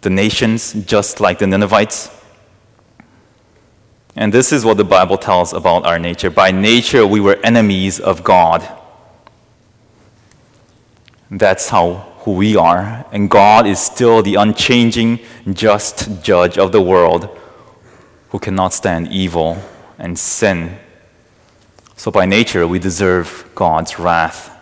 the 0.00 0.10
nations, 0.10 0.72
just 0.84 1.20
like 1.20 1.38
the 1.38 1.46
Ninevites. 1.46 2.10
And 4.16 4.32
this 4.32 4.52
is 4.52 4.64
what 4.64 4.76
the 4.76 4.84
Bible 4.84 5.18
tells 5.18 5.52
about 5.52 5.84
our 5.84 5.98
nature. 5.98 6.30
By 6.30 6.50
nature, 6.50 7.06
we 7.06 7.20
were 7.20 7.38
enemies 7.44 8.00
of 8.00 8.24
God. 8.24 8.66
That's 11.30 11.68
how 11.68 12.08
who 12.20 12.32
we 12.32 12.56
are. 12.56 13.06
And 13.12 13.30
God 13.30 13.66
is 13.66 13.78
still 13.78 14.22
the 14.22 14.34
unchanging, 14.34 15.20
just 15.52 16.22
judge 16.22 16.58
of 16.58 16.72
the 16.72 16.80
world 16.80 17.39
who 18.30 18.38
cannot 18.38 18.72
stand 18.72 19.08
evil 19.08 19.58
and 19.98 20.18
sin. 20.18 20.78
So, 21.96 22.10
by 22.10 22.26
nature, 22.26 22.66
we 22.66 22.78
deserve 22.78 23.50
God's 23.54 23.98
wrath. 23.98 24.56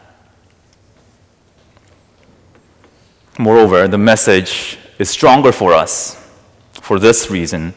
Moreover, 3.38 3.86
the 3.86 3.98
message 3.98 4.78
is 4.98 5.08
stronger 5.08 5.52
for 5.52 5.72
us 5.72 6.16
for 6.72 6.98
this 6.98 7.30
reason. 7.30 7.74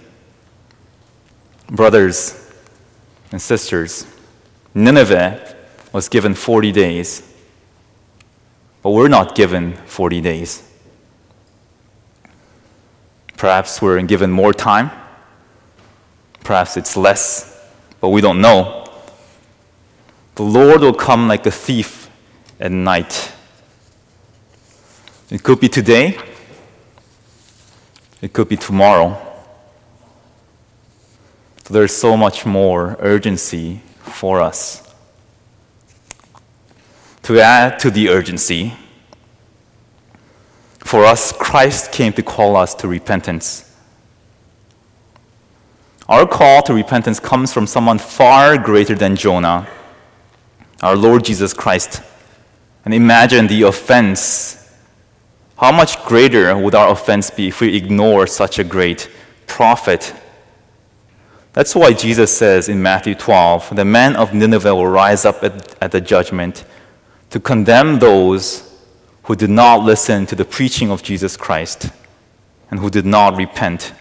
Brothers 1.69 2.51
and 3.31 3.39
sisters, 3.39 4.07
Nineveh 4.73 5.55
was 5.93 6.09
given 6.09 6.33
40 6.33 6.71
days, 6.71 7.21
but 8.81 8.91
we're 8.91 9.09
not 9.09 9.35
given 9.35 9.73
40 9.85 10.21
days. 10.21 10.67
Perhaps 13.37 13.81
we're 13.81 14.01
given 14.03 14.31
more 14.31 14.53
time 14.53 14.89
Perhaps 16.43 16.77
it's 16.77 16.97
less, 16.97 17.65
but 17.99 18.09
we 18.09 18.21
don't 18.21 18.41
know. 18.41 18.87
The 20.35 20.43
Lord 20.43 20.81
will 20.81 20.93
come 20.93 21.27
like 21.27 21.45
a 21.45 21.51
thief 21.51 22.09
at 22.59 22.71
night. 22.71 23.31
It 25.29 25.43
could 25.43 25.59
be 25.59 25.69
today, 25.69 26.17
it 28.21 28.33
could 28.33 28.49
be 28.49 28.57
tomorrow. 28.57 29.17
So 31.63 31.73
there's 31.73 31.95
so 31.95 32.17
much 32.17 32.45
more 32.45 32.97
urgency 32.99 33.81
for 33.99 34.41
us. 34.41 34.93
To 37.23 37.39
add 37.39 37.79
to 37.79 37.91
the 37.91 38.09
urgency, 38.09 38.73
for 40.79 41.05
us, 41.05 41.31
Christ 41.31 41.93
came 41.93 42.11
to 42.13 42.23
call 42.23 42.57
us 42.57 42.75
to 42.75 42.87
repentance. 42.87 43.70
Our 46.11 46.27
call 46.27 46.61
to 46.63 46.73
repentance 46.73 47.21
comes 47.21 47.53
from 47.53 47.65
someone 47.65 47.97
far 47.97 48.57
greater 48.57 48.95
than 48.95 49.15
Jonah, 49.15 49.65
our 50.83 50.93
Lord 50.93 51.23
Jesus 51.23 51.53
Christ. 51.53 52.01
And 52.83 52.93
imagine 52.93 53.47
the 53.47 53.61
offense. 53.61 54.69
How 55.57 55.71
much 55.71 56.03
greater 56.03 56.57
would 56.57 56.75
our 56.75 56.91
offense 56.91 57.29
be 57.29 57.47
if 57.47 57.61
we 57.61 57.77
ignore 57.77 58.27
such 58.27 58.59
a 58.59 58.65
great 58.65 59.09
prophet? 59.47 60.13
That's 61.53 61.75
why 61.75 61.93
Jesus 61.93 62.35
says 62.37 62.67
in 62.67 62.83
Matthew 62.83 63.15
12 63.15 63.73
the 63.73 63.85
men 63.85 64.17
of 64.17 64.33
Nineveh 64.33 64.75
will 64.75 64.87
rise 64.87 65.23
up 65.23 65.41
at, 65.45 65.81
at 65.81 65.93
the 65.93 66.01
judgment 66.01 66.65
to 67.29 67.39
condemn 67.39 67.99
those 67.99 68.69
who 69.23 69.35
did 69.37 69.49
not 69.49 69.85
listen 69.85 70.25
to 70.25 70.35
the 70.35 70.43
preaching 70.43 70.91
of 70.91 71.03
Jesus 71.03 71.37
Christ 71.37 71.89
and 72.69 72.81
who 72.81 72.89
did 72.89 73.05
not 73.05 73.37
repent. 73.37 73.93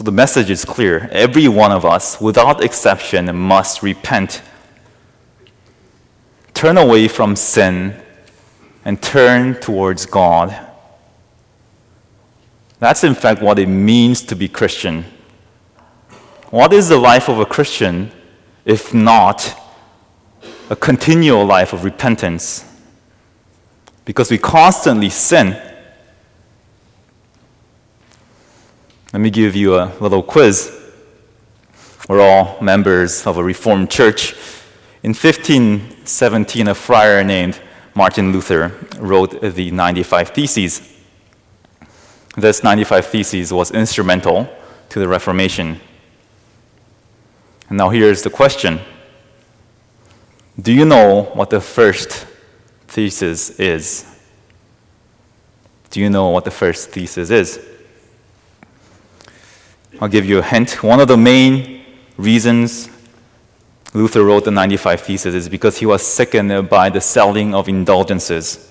So 0.00 0.04
the 0.04 0.12
message 0.12 0.48
is 0.48 0.64
clear. 0.64 1.10
Every 1.12 1.46
one 1.46 1.72
of 1.72 1.84
us, 1.84 2.18
without 2.22 2.64
exception, 2.64 3.36
must 3.36 3.82
repent. 3.82 4.40
Turn 6.54 6.78
away 6.78 7.06
from 7.06 7.36
sin 7.36 8.00
and 8.82 9.02
turn 9.02 9.56
towards 9.56 10.06
God. 10.06 10.58
That's 12.78 13.04
in 13.04 13.14
fact 13.14 13.42
what 13.42 13.58
it 13.58 13.66
means 13.66 14.22
to 14.22 14.34
be 14.34 14.48
Christian. 14.48 15.04
What 16.48 16.72
is 16.72 16.88
the 16.88 16.96
life 16.96 17.28
of 17.28 17.38
a 17.38 17.44
Christian 17.44 18.10
if 18.64 18.94
not 18.94 19.54
a 20.70 20.76
continual 20.76 21.44
life 21.44 21.74
of 21.74 21.84
repentance? 21.84 22.64
Because 24.06 24.30
we 24.30 24.38
constantly 24.38 25.10
sin. 25.10 25.60
Let 29.12 29.18
me 29.18 29.30
give 29.30 29.56
you 29.56 29.74
a 29.74 29.92
little 29.98 30.22
quiz. 30.22 30.70
We're 32.08 32.20
all 32.20 32.60
members 32.62 33.26
of 33.26 33.38
a 33.38 33.42
Reformed 33.42 33.90
church. 33.90 34.34
In 35.02 35.14
1517, 35.14 36.68
a 36.68 36.74
friar 36.76 37.24
named 37.24 37.60
Martin 37.96 38.32
Luther 38.32 38.72
wrote 38.98 39.40
the 39.40 39.72
95 39.72 40.28
Theses. 40.28 40.96
This 42.36 42.62
95 42.62 43.06
Theses 43.06 43.52
was 43.52 43.72
instrumental 43.72 44.48
to 44.90 45.00
the 45.00 45.08
Reformation. 45.08 45.80
And 47.68 47.78
now 47.78 47.90
here's 47.90 48.22
the 48.22 48.30
question 48.30 48.78
Do 50.62 50.72
you 50.72 50.84
know 50.84 51.24
what 51.34 51.50
the 51.50 51.60
first 51.60 52.28
thesis 52.86 53.50
is? 53.58 54.06
Do 55.90 55.98
you 55.98 56.10
know 56.10 56.28
what 56.28 56.44
the 56.44 56.52
first 56.52 56.90
thesis 56.90 57.30
is? 57.30 57.69
I'll 60.00 60.08
give 60.08 60.24
you 60.24 60.38
a 60.38 60.42
hint. 60.42 60.82
One 60.82 60.98
of 60.98 61.08
the 61.08 61.16
main 61.16 61.84
reasons 62.16 62.88
Luther 63.92 64.24
wrote 64.24 64.44
the 64.44 64.50
95 64.50 65.00
Theses 65.00 65.34
is 65.34 65.48
because 65.48 65.78
he 65.78 65.86
was 65.86 66.06
sickened 66.06 66.70
by 66.70 66.90
the 66.90 67.00
selling 67.00 67.54
of 67.54 67.68
indulgences. 67.68 68.66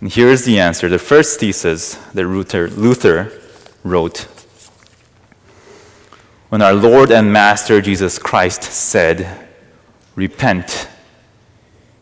And 0.00 0.12
here's 0.12 0.44
the 0.44 0.58
answer. 0.60 0.88
The 0.88 0.98
first 0.98 1.40
thesis 1.40 1.94
that 2.14 2.24
Luther, 2.24 2.68
Luther 2.68 3.32
wrote 3.84 4.28
when 6.50 6.62
our 6.62 6.72
Lord 6.72 7.12
and 7.12 7.32
Master 7.32 7.80
Jesus 7.80 8.18
Christ 8.18 8.62
said, 8.64 9.48
Repent, 10.16 10.88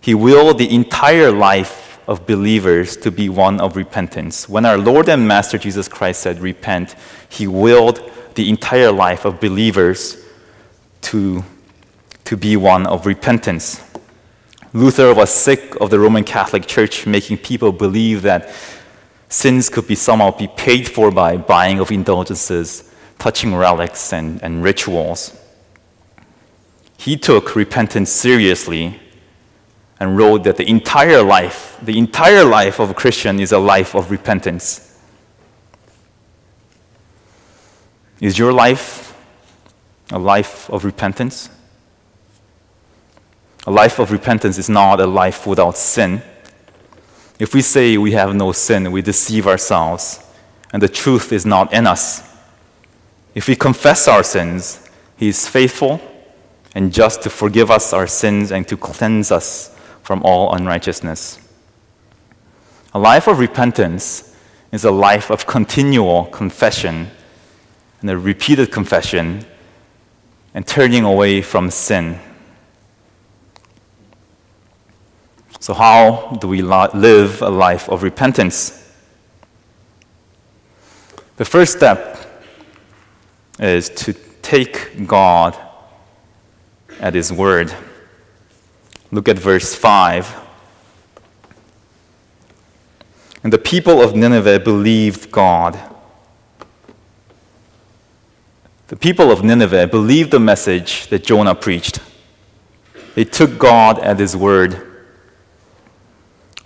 he 0.00 0.14
willed 0.14 0.59
the 0.59 0.75
entire 0.75 1.31
life 1.31 1.88
of 2.09 2.27
believers 2.27 2.97
to 2.97 3.11
be 3.11 3.29
one 3.29 3.61
of 3.61 3.77
repentance. 3.77 4.49
When 4.49 4.65
our 4.65 4.79
Lord 4.79 5.09
and 5.11 5.29
Master 5.29 5.59
Jesus 5.59 5.88
Christ 5.88 6.23
said, 6.23 6.41
Repent, 6.41 6.97
he 7.29 7.47
willed 7.47 8.11
the 8.35 8.49
entire 8.49 8.91
life 8.91 9.27
of 9.27 9.41
believers 9.41 10.25
to, 11.03 11.45
to 12.25 12.37
be 12.37 12.57
one 12.57 12.87
of 12.87 13.05
repentance. 13.05 13.85
Luther 14.73 15.15
was 15.15 15.31
sick 15.31 15.77
of 15.83 15.91
the 15.91 15.99
Roman 16.00 16.25
Catholic 16.25 16.67
Church 16.67 17.07
making 17.07 17.38
people 17.38 17.73
believe 17.73 18.23
that 18.23 18.50
sins 19.29 19.69
could 19.69 19.87
be 19.87 19.95
somehow 19.95 20.31
be 20.31 20.49
paid 20.49 20.88
for 20.88 21.11
by 21.11 21.37
buying 21.37 21.79
of 21.79 21.93
indulgences 21.93 22.91
touching 23.19 23.55
relics 23.55 24.12
and, 24.12 24.43
and 24.43 24.62
rituals. 24.62 25.38
He 26.97 27.17
took 27.17 27.55
repentance 27.55 28.11
seriously 28.11 28.99
and 30.00 30.17
wrote 30.17 30.45
that 30.45 30.57
the 30.57 30.69
entire 30.69 31.23
life, 31.23 31.76
the 31.83 31.99
entire 31.99 32.45
life 32.45 32.78
of 32.78 32.90
a 32.90 32.95
Christian 32.95 33.40
is 33.40 33.53
a 33.53 33.59
life 33.59 33.94
of 33.94 34.11
repentance. 34.11 34.96
Is 38.20 38.38
your 38.38 38.53
life 38.53 39.16
a 40.11 40.18
life 40.18 40.70
of 40.70 40.85
repentance? 40.85 41.51
A 43.66 43.70
life 43.70 43.99
of 43.99 44.12
repentance 44.12 44.57
is 44.57 44.68
not 44.68 45.01
a 45.01 45.07
life 45.07 45.46
without 45.46 45.77
sin. 45.77 46.23
If 47.38 47.55
we 47.55 47.61
say 47.61 47.99
we 47.99 48.12
have 48.12 48.35
no 48.35 48.53
sin, 48.53 48.90
we 48.90 49.03
deceive 49.03 49.46
ourselves, 49.46 50.25
and 50.73 50.83
the 50.83 50.88
truth 50.88 51.33
is 51.33 51.44
not 51.44 51.73
in 51.73 51.87
us. 51.87 52.23
If 53.35 53.46
we 53.46 53.55
confess 53.55 54.09
our 54.09 54.23
sins, 54.23 54.88
He 55.16 55.29
is 55.29 55.46
faithful 55.46 56.01
and 56.75 56.92
just 56.92 57.23
to 57.23 57.31
forgive 57.31 57.70
us 57.70 57.92
our 57.92 58.07
sins 58.07 58.53
and 58.53 58.66
to 58.68 58.77
cleanse 58.77 59.31
us 59.31 59.77
from 60.09 60.23
all 60.23 60.55
unrighteousness. 60.55 61.38
A 62.94 62.99
life 62.99 63.29
of 63.29 63.38
repentance 63.38 64.35
is 64.73 64.83
a 64.83 64.90
life 64.90 65.31
of 65.31 65.47
continual 65.47 66.25
confession 66.25 67.11
and 68.01 68.09
a 68.09 68.16
repeated 68.16 68.73
confession 68.73 69.44
and 70.55 70.66
turning 70.66 71.05
away 71.05 71.42
from 71.42 71.71
sin. 71.71 72.18
So, 75.61 75.75
how 75.75 76.38
do 76.40 76.49
we 76.49 76.62
live 76.62 77.42
a 77.42 77.51
life 77.51 77.90
of 77.90 78.03
repentance? 78.03 78.90
The 81.37 81.44
first 81.44 81.77
step 81.77 82.16
is 83.61 83.90
to 83.90 84.14
take 84.40 85.07
God 85.07 85.55
at 86.99 87.12
His 87.12 87.31
word. 87.31 87.75
Look 89.11 89.29
at 89.29 89.38
verse 89.38 89.75
5. 89.75 90.35
And 93.42 93.53
the 93.53 93.59
people 93.59 94.03
of 94.03 94.14
Nineveh 94.14 94.61
believed 94.61 95.31
God. 95.31 95.79
The 98.88 98.97
people 98.97 99.31
of 99.31 99.44
Nineveh 99.44 99.87
believed 99.87 100.31
the 100.31 100.40
message 100.40 101.09
that 101.09 101.25
Jonah 101.25 101.55
preached. 101.55 102.01
They 103.14 103.25
took 103.25 103.59
God 103.59 103.99
at 103.99 104.18
His 104.18 104.37
word. 104.37 104.85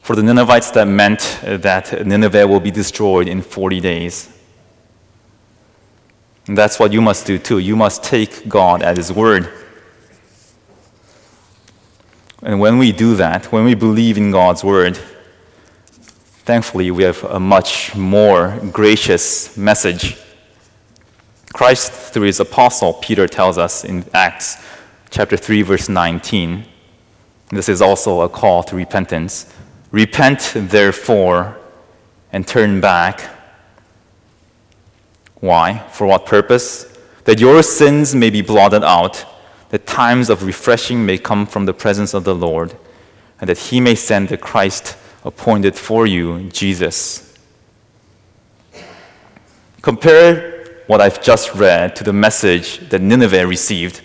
For 0.02 0.16
the 0.16 0.22
Ninevites, 0.22 0.72
that 0.72 0.86
meant 0.86 1.40
that 1.42 2.06
Nineveh 2.06 2.46
will 2.46 2.60
be 2.60 2.70
destroyed 2.70 3.28
in 3.28 3.40
40 3.40 3.80
days. 3.80 4.36
And 6.48 6.58
that's 6.58 6.78
what 6.78 6.92
you 6.92 7.00
must 7.00 7.24
do 7.26 7.38
too. 7.38 7.58
You 7.58 7.76
must 7.76 8.02
take 8.02 8.48
God 8.48 8.82
at 8.82 8.96
His 8.96 9.12
word. 9.12 9.50
And 12.42 12.58
when 12.58 12.78
we 12.78 12.92
do 12.92 13.14
that, 13.16 13.52
when 13.52 13.64
we 13.64 13.74
believe 13.74 14.18
in 14.18 14.30
God's 14.30 14.64
word, 14.64 14.96
thankfully 16.44 16.90
we 16.90 17.04
have 17.04 17.22
a 17.24 17.38
much 17.38 17.94
more 17.94 18.58
gracious 18.72 19.56
message. 19.56 20.18
Christ, 21.52 21.92
through 21.92 22.26
his 22.26 22.40
apostle 22.40 22.94
Peter, 22.94 23.26
tells 23.26 23.58
us 23.58 23.84
in 23.84 24.04
Acts 24.12 24.56
chapter 25.10 25.36
3, 25.36 25.62
verse 25.62 25.88
19. 25.88 26.64
This 27.50 27.68
is 27.68 27.80
also 27.80 28.22
a 28.22 28.28
call 28.28 28.62
to 28.64 28.74
repentance. 28.76 29.52
Repent, 29.90 30.52
therefore, 30.56 31.58
and 32.32 32.46
turn 32.48 32.80
back 32.80 33.20
why? 35.42 35.78
For 35.90 36.06
what 36.06 36.24
purpose? 36.24 36.86
That 37.24 37.40
your 37.40 37.64
sins 37.64 38.14
may 38.14 38.30
be 38.30 38.42
blotted 38.42 38.84
out, 38.84 39.26
that 39.72 39.86
times 39.86 40.28
of 40.28 40.42
refreshing 40.42 41.06
may 41.06 41.16
come 41.16 41.46
from 41.46 41.64
the 41.64 41.72
presence 41.72 42.12
of 42.12 42.24
the 42.24 42.34
Lord, 42.34 42.76
and 43.40 43.48
that 43.48 43.56
he 43.56 43.80
may 43.80 43.94
send 43.94 44.28
the 44.28 44.36
Christ 44.36 44.98
appointed 45.24 45.74
for 45.74 46.06
you, 46.06 46.50
Jesus. 46.50 47.34
Compare 49.80 50.82
what 50.88 51.00
I've 51.00 51.22
just 51.22 51.54
read 51.54 51.96
to 51.96 52.04
the 52.04 52.12
message 52.12 52.86
that 52.90 53.00
Nineveh 53.00 53.46
received. 53.46 54.02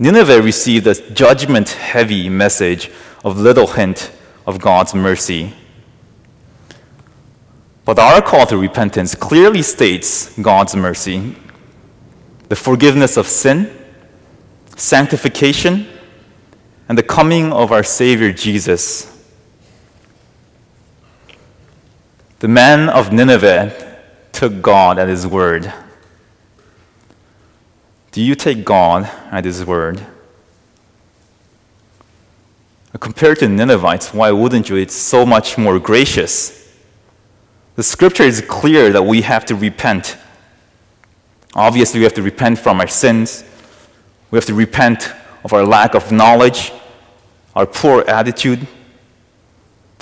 Nineveh 0.00 0.42
received 0.42 0.88
a 0.88 0.94
judgment 1.12 1.68
heavy 1.68 2.28
message 2.28 2.90
of 3.24 3.38
little 3.38 3.68
hint 3.68 4.10
of 4.44 4.58
God's 4.60 4.92
mercy. 4.92 5.54
But 7.84 8.00
our 8.00 8.20
call 8.20 8.44
to 8.46 8.56
repentance 8.56 9.14
clearly 9.14 9.62
states 9.62 10.36
God's 10.36 10.74
mercy, 10.74 11.36
the 12.48 12.56
forgiveness 12.56 13.16
of 13.16 13.28
sin, 13.28 13.70
sanctification, 14.76 15.86
and 16.88 16.98
the 16.98 17.02
coming 17.02 17.52
of 17.52 17.72
our 17.72 17.82
Savior 17.82 18.32
Jesus. 18.32 19.10
The 22.40 22.48
man 22.48 22.88
of 22.88 23.12
Nineveh 23.12 24.00
took 24.32 24.60
God 24.60 24.98
at 24.98 25.08
his 25.08 25.26
word. 25.26 25.72
Do 28.12 28.22
you 28.22 28.34
take 28.34 28.64
God 28.64 29.10
at 29.30 29.44
his 29.44 29.64
word? 29.64 30.04
Compared 33.00 33.38
to 33.40 33.48
Ninevites, 33.48 34.14
why 34.14 34.30
wouldn't 34.30 34.68
you? 34.68 34.76
It's 34.76 34.94
so 34.94 35.26
much 35.26 35.58
more 35.58 35.78
gracious. 35.78 36.72
The 37.76 37.82
scripture 37.82 38.22
is 38.22 38.40
clear 38.40 38.92
that 38.92 39.02
we 39.02 39.22
have 39.22 39.44
to 39.46 39.54
repent. 39.54 40.16
Obviously, 41.54 42.00
we 42.00 42.04
have 42.04 42.14
to 42.14 42.22
repent 42.22 42.58
from 42.58 42.80
our 42.80 42.86
sins. 42.86 43.44
We 44.34 44.38
have 44.38 44.46
to 44.46 44.54
repent 44.54 45.12
of 45.44 45.52
our 45.52 45.62
lack 45.64 45.94
of 45.94 46.10
knowledge, 46.10 46.72
our 47.54 47.66
poor 47.66 48.02
attitude? 48.08 48.66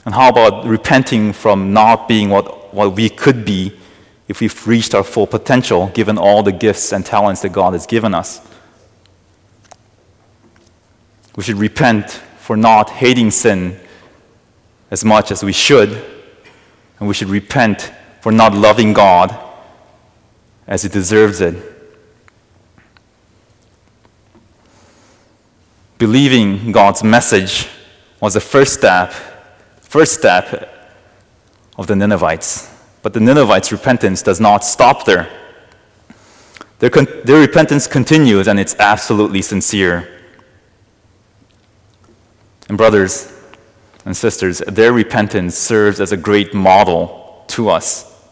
And 0.07 0.15
how 0.15 0.31
about 0.31 0.65
repenting 0.65 1.35
from 1.35 1.75
not 1.75 2.09
being 2.09 2.31
what, 2.31 2.73
what 2.73 2.97
we 2.97 3.11
could 3.11 3.45
be 3.45 3.79
if 4.29 4.41
we've 4.41 4.67
reached 4.67 4.95
our 4.95 5.05
full 5.05 5.27
potential, 5.27 5.89
given 5.89 6.17
all 6.17 6.43
the 6.43 6.51
gifts 6.51 6.95
and 6.95 7.05
talents 7.05 7.43
that 7.43 7.51
God 7.51 7.75
has 7.75 7.85
given 7.85 8.15
us? 8.15 8.41
We 11.37 11.43
should 11.43 11.59
repent 11.59 12.13
for 12.39 12.57
not 12.57 12.89
hating 12.89 13.33
sin 13.33 13.79
as 14.91 15.05
much 15.05 15.31
as 15.31 15.45
we 15.45 15.53
should, 15.53 15.91
and 16.99 17.07
we 17.07 17.13
should 17.13 17.29
repent 17.29 17.93
for 18.23 18.33
not 18.33 18.55
loving 18.55 18.95
God 18.95 19.39
as 20.67 20.85
He 20.85 20.89
deserves 20.89 21.43
it. 21.43 21.72
Believing 26.03 26.73
God's 26.73 27.05
message 27.05 27.69
was 28.21 28.35
the 28.35 28.41
first 28.41 28.75
step, 28.75 29.13
first 29.83 30.15
step 30.15 30.99
of 31.79 31.87
the 31.87 31.95
Ninevites. 31.95 32.75
But 33.03 33.13
the 33.13 33.21
Ninevites' 33.21 33.71
repentance 33.71 34.21
does 34.21 34.41
not 34.41 34.65
stop 34.65 35.05
there. 35.05 35.31
Their, 36.81 36.91
con- 36.91 37.07
their 37.23 37.39
repentance 37.39 37.87
continues, 37.87 38.49
and 38.49 38.59
it's 38.59 38.75
absolutely 38.81 39.43
sincere. 39.43 40.09
And, 42.69 42.77
brothers 42.77 43.33
and 44.05 44.17
sisters, 44.17 44.59
their 44.59 44.93
repentance 44.93 45.57
serves 45.57 46.01
as 46.01 46.11
a 46.11 46.17
great 46.17 46.53
model 46.53 47.45
to 47.51 47.69
us. 47.69 48.27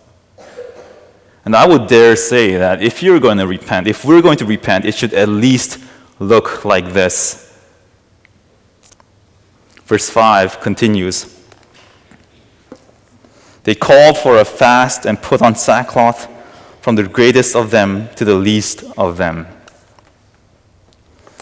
And 1.44 1.54
I 1.54 1.68
would 1.68 1.86
dare 1.86 2.16
say 2.16 2.56
that 2.56 2.82
if 2.82 3.00
you're 3.00 3.20
going 3.20 3.38
to 3.38 3.46
repent, 3.46 3.86
if 3.86 4.04
we're 4.04 4.22
going 4.22 4.38
to 4.38 4.44
repent, 4.44 4.86
it 4.86 4.96
should 4.96 5.14
at 5.14 5.28
least 5.28 5.78
look 6.18 6.64
like 6.64 6.92
this. 6.92 7.46
Verse 9.90 10.08
5 10.08 10.60
continues 10.60 11.36
They 13.64 13.74
called 13.74 14.16
for 14.16 14.38
a 14.38 14.44
fast 14.44 15.04
and 15.04 15.20
put 15.20 15.42
on 15.42 15.56
sackcloth 15.56 16.28
from 16.80 16.94
the 16.94 17.02
greatest 17.02 17.56
of 17.56 17.72
them 17.72 18.08
to 18.14 18.24
the 18.24 18.36
least 18.36 18.84
of 18.96 19.16
them. 19.16 19.48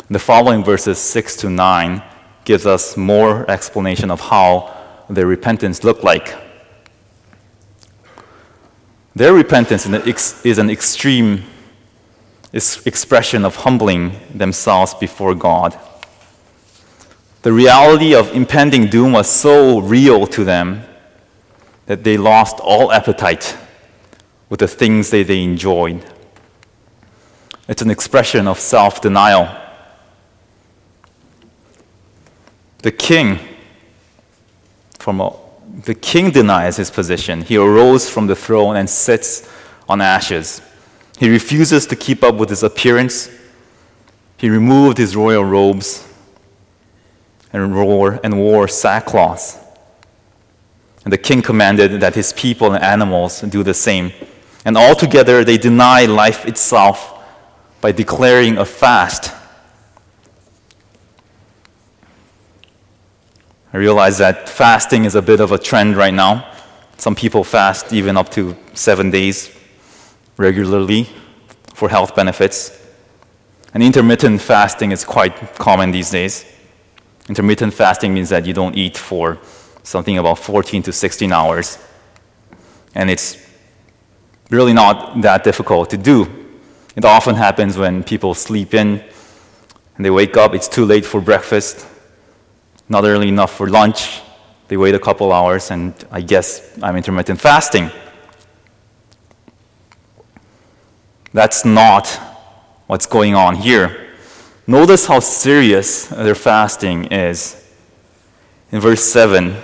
The 0.08 0.18
following 0.18 0.64
verses 0.64 0.96
6 0.96 1.36
to 1.36 1.50
9 1.50 2.02
gives 2.46 2.64
us 2.64 2.96
more 2.96 3.44
explanation 3.50 4.10
of 4.10 4.18
how 4.18 4.74
their 5.10 5.26
repentance 5.26 5.84
looked 5.84 6.02
like. 6.02 6.34
Their 9.14 9.34
repentance 9.34 9.84
is 10.46 10.56
an 10.56 10.70
extreme 10.70 11.44
expression 12.54 13.44
of 13.44 13.56
humbling 13.56 14.18
themselves 14.32 14.94
before 14.94 15.34
God. 15.34 15.78
The 17.42 17.52
reality 17.52 18.14
of 18.14 18.34
impending 18.34 18.88
doom 18.88 19.12
was 19.12 19.28
so 19.28 19.78
real 19.78 20.26
to 20.26 20.44
them 20.44 20.82
that 21.86 22.02
they 22.02 22.16
lost 22.16 22.58
all 22.60 22.90
appetite 22.90 23.56
with 24.48 24.60
the 24.60 24.68
things 24.68 25.10
that 25.10 25.28
they 25.28 25.42
enjoyed. 25.42 26.04
It's 27.68 27.82
an 27.82 27.90
expression 27.90 28.48
of 28.48 28.58
self 28.58 29.00
denial. 29.00 29.54
The 32.82 32.92
king, 32.92 33.38
from 34.98 35.20
a, 35.20 35.34
the 35.84 35.94
king 35.94 36.30
denies 36.30 36.76
his 36.76 36.90
position. 36.90 37.42
He 37.42 37.56
arose 37.56 38.10
from 38.10 38.26
the 38.26 38.36
throne 38.36 38.76
and 38.76 38.90
sits 38.90 39.48
on 39.88 40.00
ashes. 40.00 40.60
He 41.18 41.28
refuses 41.28 41.86
to 41.86 41.96
keep 41.96 42.24
up 42.24 42.34
with 42.36 42.50
his 42.50 42.62
appearance. 42.62 43.30
He 44.36 44.50
removed 44.50 44.98
his 44.98 45.14
royal 45.14 45.44
robes 45.44 46.07
and 47.52 47.74
wore, 47.74 48.20
and 48.22 48.38
wore 48.38 48.68
sackcloth. 48.68 49.64
And 51.04 51.12
the 51.12 51.18
king 51.18 51.42
commanded 51.42 52.00
that 52.00 52.14
his 52.14 52.32
people 52.32 52.72
and 52.72 52.82
animals 52.84 53.40
do 53.40 53.62
the 53.62 53.74
same. 53.74 54.12
And 54.64 54.76
altogether, 54.76 55.44
they 55.44 55.56
deny 55.56 56.04
life 56.04 56.46
itself 56.46 57.14
by 57.80 57.92
declaring 57.92 58.58
a 58.58 58.64
fast. 58.64 59.32
I 63.72 63.76
realize 63.76 64.18
that 64.18 64.48
fasting 64.48 65.04
is 65.04 65.14
a 65.14 65.22
bit 65.22 65.40
of 65.40 65.52
a 65.52 65.58
trend 65.58 65.96
right 65.96 66.12
now. 66.12 66.52
Some 66.96 67.14
people 67.14 67.44
fast 67.44 67.92
even 67.92 68.16
up 68.16 68.30
to 68.30 68.56
seven 68.74 69.10
days 69.10 69.54
regularly 70.36 71.08
for 71.74 71.88
health 71.88 72.14
benefits. 72.14 72.76
And 73.72 73.82
intermittent 73.82 74.40
fasting 74.40 74.90
is 74.90 75.04
quite 75.04 75.54
common 75.58 75.90
these 75.90 76.10
days. 76.10 76.44
Intermittent 77.28 77.74
fasting 77.74 78.14
means 78.14 78.30
that 78.30 78.46
you 78.46 78.54
don't 78.54 78.76
eat 78.76 78.96
for 78.96 79.38
something 79.82 80.18
about 80.18 80.38
14 80.38 80.82
to 80.84 80.92
16 80.92 81.32
hours. 81.32 81.78
And 82.94 83.10
it's 83.10 83.36
really 84.50 84.72
not 84.72 85.20
that 85.22 85.44
difficult 85.44 85.90
to 85.90 85.98
do. 85.98 86.26
It 86.96 87.04
often 87.04 87.34
happens 87.34 87.76
when 87.76 88.02
people 88.02 88.34
sleep 88.34 88.74
in 88.74 89.04
and 89.96 90.04
they 90.04 90.10
wake 90.10 90.36
up, 90.36 90.54
it's 90.54 90.68
too 90.68 90.84
late 90.84 91.04
for 91.04 91.20
breakfast, 91.20 91.86
not 92.88 93.04
early 93.04 93.28
enough 93.28 93.54
for 93.54 93.68
lunch. 93.68 94.22
They 94.68 94.76
wait 94.76 94.94
a 94.94 94.98
couple 94.98 95.32
hours, 95.32 95.70
and 95.70 95.92
I 96.10 96.20
guess 96.20 96.78
I'm 96.82 96.96
intermittent 96.96 97.40
fasting. 97.40 97.90
That's 101.32 101.64
not 101.64 102.06
what's 102.86 103.06
going 103.06 103.34
on 103.34 103.56
here. 103.56 104.07
Notice 104.70 105.06
how 105.06 105.20
serious 105.20 106.08
their 106.08 106.34
fasting 106.34 107.06
is. 107.06 107.56
In 108.70 108.80
verse 108.80 109.02
7, 109.02 109.56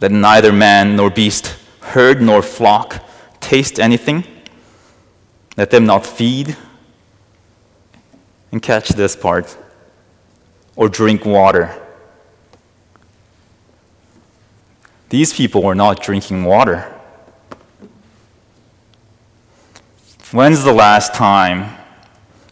that 0.00 0.12
neither 0.12 0.52
man 0.52 0.96
nor 0.96 1.08
beast, 1.08 1.56
herd 1.80 2.20
nor 2.20 2.42
flock 2.42 3.02
taste 3.40 3.80
anything, 3.80 4.24
let 5.56 5.70
them 5.70 5.86
not 5.86 6.04
feed. 6.04 6.58
And 8.52 8.62
catch 8.62 8.90
this 8.90 9.16
part, 9.16 9.56
or 10.76 10.90
drink 10.90 11.24
water. 11.24 11.74
These 15.08 15.32
people 15.32 15.62
were 15.62 15.74
not 15.74 16.02
drinking 16.02 16.44
water. 16.44 16.93
When's 20.32 20.64
the 20.64 20.72
last 20.72 21.14
time 21.14 21.76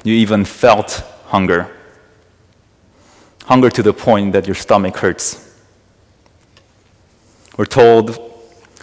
you 0.04 0.14
even 0.14 0.44
felt 0.44 1.04
hunger? 1.26 1.74
Hunger 3.46 3.70
to 3.70 3.82
the 3.82 3.92
point 3.92 4.32
that 4.34 4.46
your 4.46 4.54
stomach 4.54 4.96
hurts. 4.96 5.52
We're 7.56 7.66
told 7.66 8.16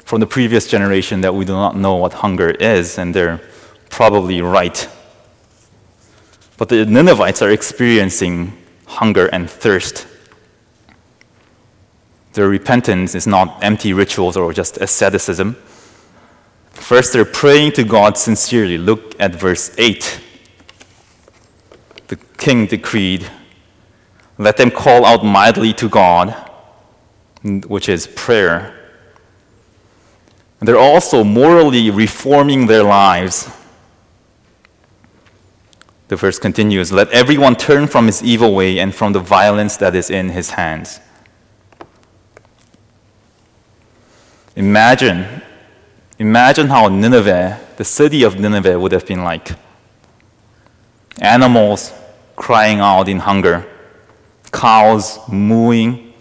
from 0.06 0.20
the 0.20 0.28
previous 0.28 0.68
generation 0.68 1.22
that 1.22 1.34
we 1.34 1.46
do 1.46 1.54
not 1.54 1.78
know 1.78 1.96
what 1.96 2.14
hunger 2.14 2.50
is, 2.50 2.98
and 2.98 3.14
they're 3.14 3.40
probably 3.90 4.42
right. 4.42 4.90
But 6.58 6.70
the 6.70 6.86
Ninevites 6.86 7.42
are 7.42 7.52
experiencing 7.52 8.58
hunger 8.86 9.28
and 9.28 9.50
thirst. 9.50 10.08
Their 12.34 12.50
repentance 12.50 13.16
is 13.16 13.28
not 13.28 13.64
empty 13.64 13.94
rituals 13.94 14.36
or 14.36 14.52
just 14.52 14.78
asceticism. 14.78 15.56
First, 16.90 17.14
they're 17.14 17.24
praying 17.24 17.74
to 17.74 17.84
God 17.84 18.18
sincerely. 18.18 18.80
Look 18.80 19.14
at 19.20 19.36
verse 19.36 19.70
8. 19.78 20.20
The 22.08 22.16
king 22.40 22.66
decreed, 22.66 23.30
Let 24.40 24.58
them 24.58 24.72
call 24.72 25.06
out 25.06 25.24
mightily 25.24 25.72
to 25.74 25.88
God, 25.88 26.32
which 27.44 27.90
is 27.90 28.08
prayer. 28.08 28.76
And 30.60 30.68
they're 30.68 30.80
also 30.80 31.24
morally 31.24 31.92
reforming 31.92 32.66
their 32.66 32.82
lives. 32.82 33.48
The 36.08 36.16
verse 36.16 36.40
continues 36.40 36.92
Let 36.92 37.12
everyone 37.12 37.56
turn 37.56 37.86
from 37.86 38.08
his 38.08 38.24
evil 38.24 38.56
way 38.56 38.80
and 38.80 38.96
from 38.96 39.14
the 39.14 39.20
violence 39.20 39.78
that 39.78 39.96
is 39.96 40.10
in 40.10 40.30
his 40.30 40.50
hands. 40.50 41.00
Imagine 44.56 45.44
Imagine 46.20 46.68
how 46.68 46.90
Nineveh, 46.90 47.58
the 47.78 47.86
city 47.86 48.24
of 48.24 48.38
Nineveh, 48.38 48.78
would 48.78 48.92
have 48.92 49.06
been 49.06 49.24
like. 49.24 49.52
Animals 51.22 51.94
crying 52.36 52.80
out 52.80 53.08
in 53.08 53.20
hunger, 53.20 53.66
cows 54.52 55.18
mooing, 55.30 56.14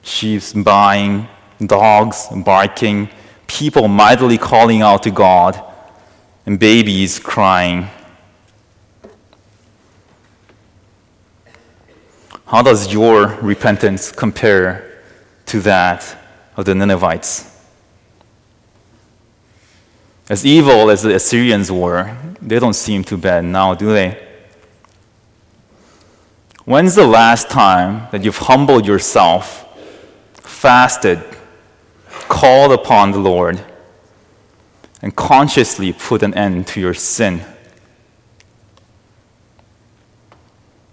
sheep 0.00 0.42
baying, 0.64 1.28
dogs 1.64 2.28
barking, 2.34 3.10
people 3.46 3.88
mightily 3.88 4.38
calling 4.38 4.80
out 4.80 5.02
to 5.02 5.10
God, 5.10 5.62
and 6.46 6.58
babies 6.58 7.18
crying. 7.18 7.88
How 12.46 12.62
does 12.62 12.90
your 12.90 13.26
repentance 13.42 14.12
compare 14.12 15.02
to 15.44 15.60
that 15.60 16.16
of 16.56 16.64
the 16.64 16.74
Ninevites? 16.74 17.51
As 20.28 20.46
evil 20.46 20.90
as 20.90 21.02
the 21.02 21.14
Assyrians 21.14 21.70
were, 21.70 22.16
they 22.40 22.58
don't 22.58 22.74
seem 22.74 23.04
too 23.04 23.16
bad 23.16 23.44
now, 23.44 23.74
do 23.74 23.92
they? 23.92 24.18
When's 26.64 26.94
the 26.94 27.06
last 27.06 27.50
time 27.50 28.08
that 28.12 28.24
you've 28.24 28.38
humbled 28.38 28.86
yourself, 28.86 29.66
fasted, 30.34 31.20
called 32.28 32.72
upon 32.72 33.10
the 33.10 33.18
Lord, 33.18 33.60
and 35.02 35.14
consciously 35.16 35.92
put 35.92 36.22
an 36.22 36.34
end 36.34 36.68
to 36.68 36.80
your 36.80 36.94
sin? 36.94 37.42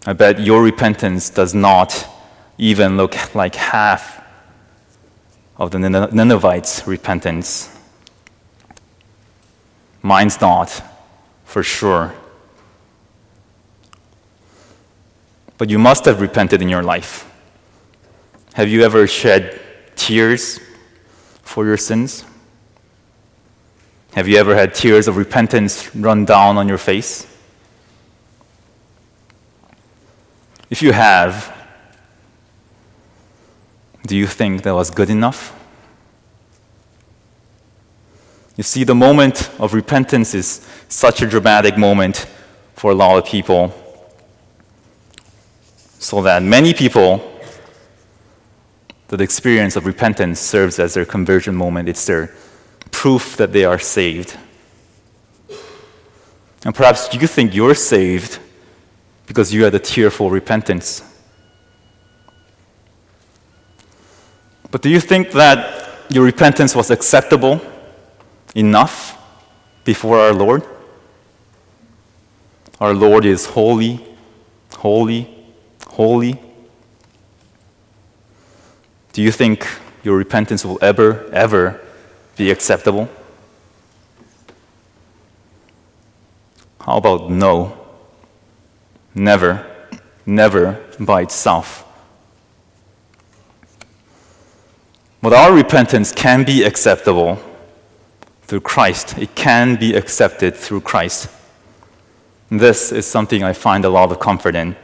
I 0.07 0.13
bet 0.13 0.39
your 0.39 0.63
repentance 0.63 1.29
does 1.29 1.53
not 1.53 2.07
even 2.57 2.97
look 2.97 3.35
like 3.35 3.53
half 3.53 4.23
of 5.57 5.69
the 5.69 5.77
Ninevites' 5.79 6.87
repentance. 6.87 7.78
Mine's 10.01 10.39
not, 10.39 10.81
for 11.43 11.63
sure. 11.63 12.13
But 15.57 15.69
you 15.69 15.77
must 15.77 16.05
have 16.05 16.21
repented 16.21 16.61
in 16.61 16.69
your 16.69 16.83
life. 16.83 17.29
Have 18.53 18.69
you 18.69 18.83
ever 18.83 19.07
shed 19.07 19.59
tears 19.95 20.59
for 21.41 21.65
your 21.65 21.77
sins? 21.77 22.23
Have 24.13 24.27
you 24.27 24.37
ever 24.37 24.55
had 24.55 24.73
tears 24.73 25.07
of 25.07 25.17
repentance 25.17 25.93
run 25.95 26.25
down 26.25 26.57
on 26.57 26.67
your 26.67 26.77
face? 26.77 27.27
If 30.69 30.81
you 30.81 30.93
have, 30.93 31.55
do 34.05 34.15
you 34.15 34.27
think 34.27 34.63
that 34.63 34.73
was 34.73 34.89
good 34.91 35.09
enough? 35.09 35.58
You 38.59 38.63
see, 38.63 38.83
the 38.83 38.93
moment 38.93 39.49
of 39.57 39.73
repentance 39.73 40.33
is 40.33 40.67
such 40.89 41.21
a 41.21 41.25
dramatic 41.25 41.77
moment 41.77 42.27
for 42.75 42.91
a 42.91 42.93
lot 42.93 43.17
of 43.17 43.23
people, 43.23 43.73
so 45.97 46.21
that 46.23 46.43
many 46.43 46.73
people, 46.73 47.39
the 49.07 49.23
experience 49.23 49.77
of 49.77 49.85
repentance 49.85 50.41
serves 50.41 50.77
as 50.77 50.93
their 50.93 51.05
conversion 51.05 51.55
moment. 51.55 51.87
It's 51.87 52.05
their 52.05 52.35
proof 52.91 53.37
that 53.37 53.53
they 53.53 53.63
are 53.63 53.79
saved. 53.79 54.37
And 56.65 56.75
perhaps 56.75 57.13
you 57.13 57.27
think 57.27 57.55
you're 57.55 57.75
saved 57.75 58.39
because 59.25 59.53
you 59.53 59.63
had 59.63 59.73
a 59.73 59.79
tearful 59.79 60.29
repentance. 60.29 61.01
But 64.69 64.81
do 64.81 64.89
you 64.89 64.99
think 64.99 65.31
that 65.31 66.09
your 66.09 66.25
repentance 66.25 66.75
was 66.75 66.91
acceptable? 66.91 67.61
Enough 68.55 69.17
before 69.83 70.19
our 70.19 70.33
Lord? 70.33 70.63
Our 72.79 72.93
Lord 72.93 73.25
is 73.25 73.45
holy, 73.45 74.05
holy, 74.71 75.35
holy. 75.87 76.39
Do 79.11 79.21
you 79.21 79.31
think 79.31 79.67
your 80.03 80.17
repentance 80.17 80.63
will 80.63 80.79
ever, 80.81 81.25
ever 81.33 81.81
be 82.37 82.51
acceptable? 82.51 83.09
How 86.79 86.97
about 86.97 87.29
no? 87.29 87.77
Never, 89.13 89.65
never 90.25 90.79
by 90.99 91.23
itself. 91.23 91.85
But 95.21 95.33
our 95.33 95.51
repentance 95.53 96.13
can 96.13 96.45
be 96.45 96.63
acceptable 96.63 97.37
through 98.49 98.61
Christ. 98.61 99.15
It 99.19 99.35
can 99.35 99.75
be 99.75 99.93
accepted 99.93 100.55
through 100.55 100.81
Christ. 100.81 101.29
This 102.49 102.91
is 102.91 103.05
something 103.05 103.43
I 103.43 103.53
find 103.53 103.85
a 103.85 103.89
lot 103.89 104.11
of 104.11 104.19
comfort 104.19 104.55
in. 104.55 104.75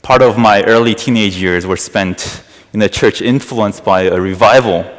Part 0.00 0.22
of 0.22 0.38
my 0.38 0.62
early 0.62 0.94
teenage 0.94 1.36
years 1.36 1.66
were 1.66 1.76
spent 1.76 2.42
in 2.72 2.80
a 2.80 2.88
church 2.88 3.20
influenced 3.20 3.84
by 3.84 4.02
a 4.04 4.18
revival 4.18 4.90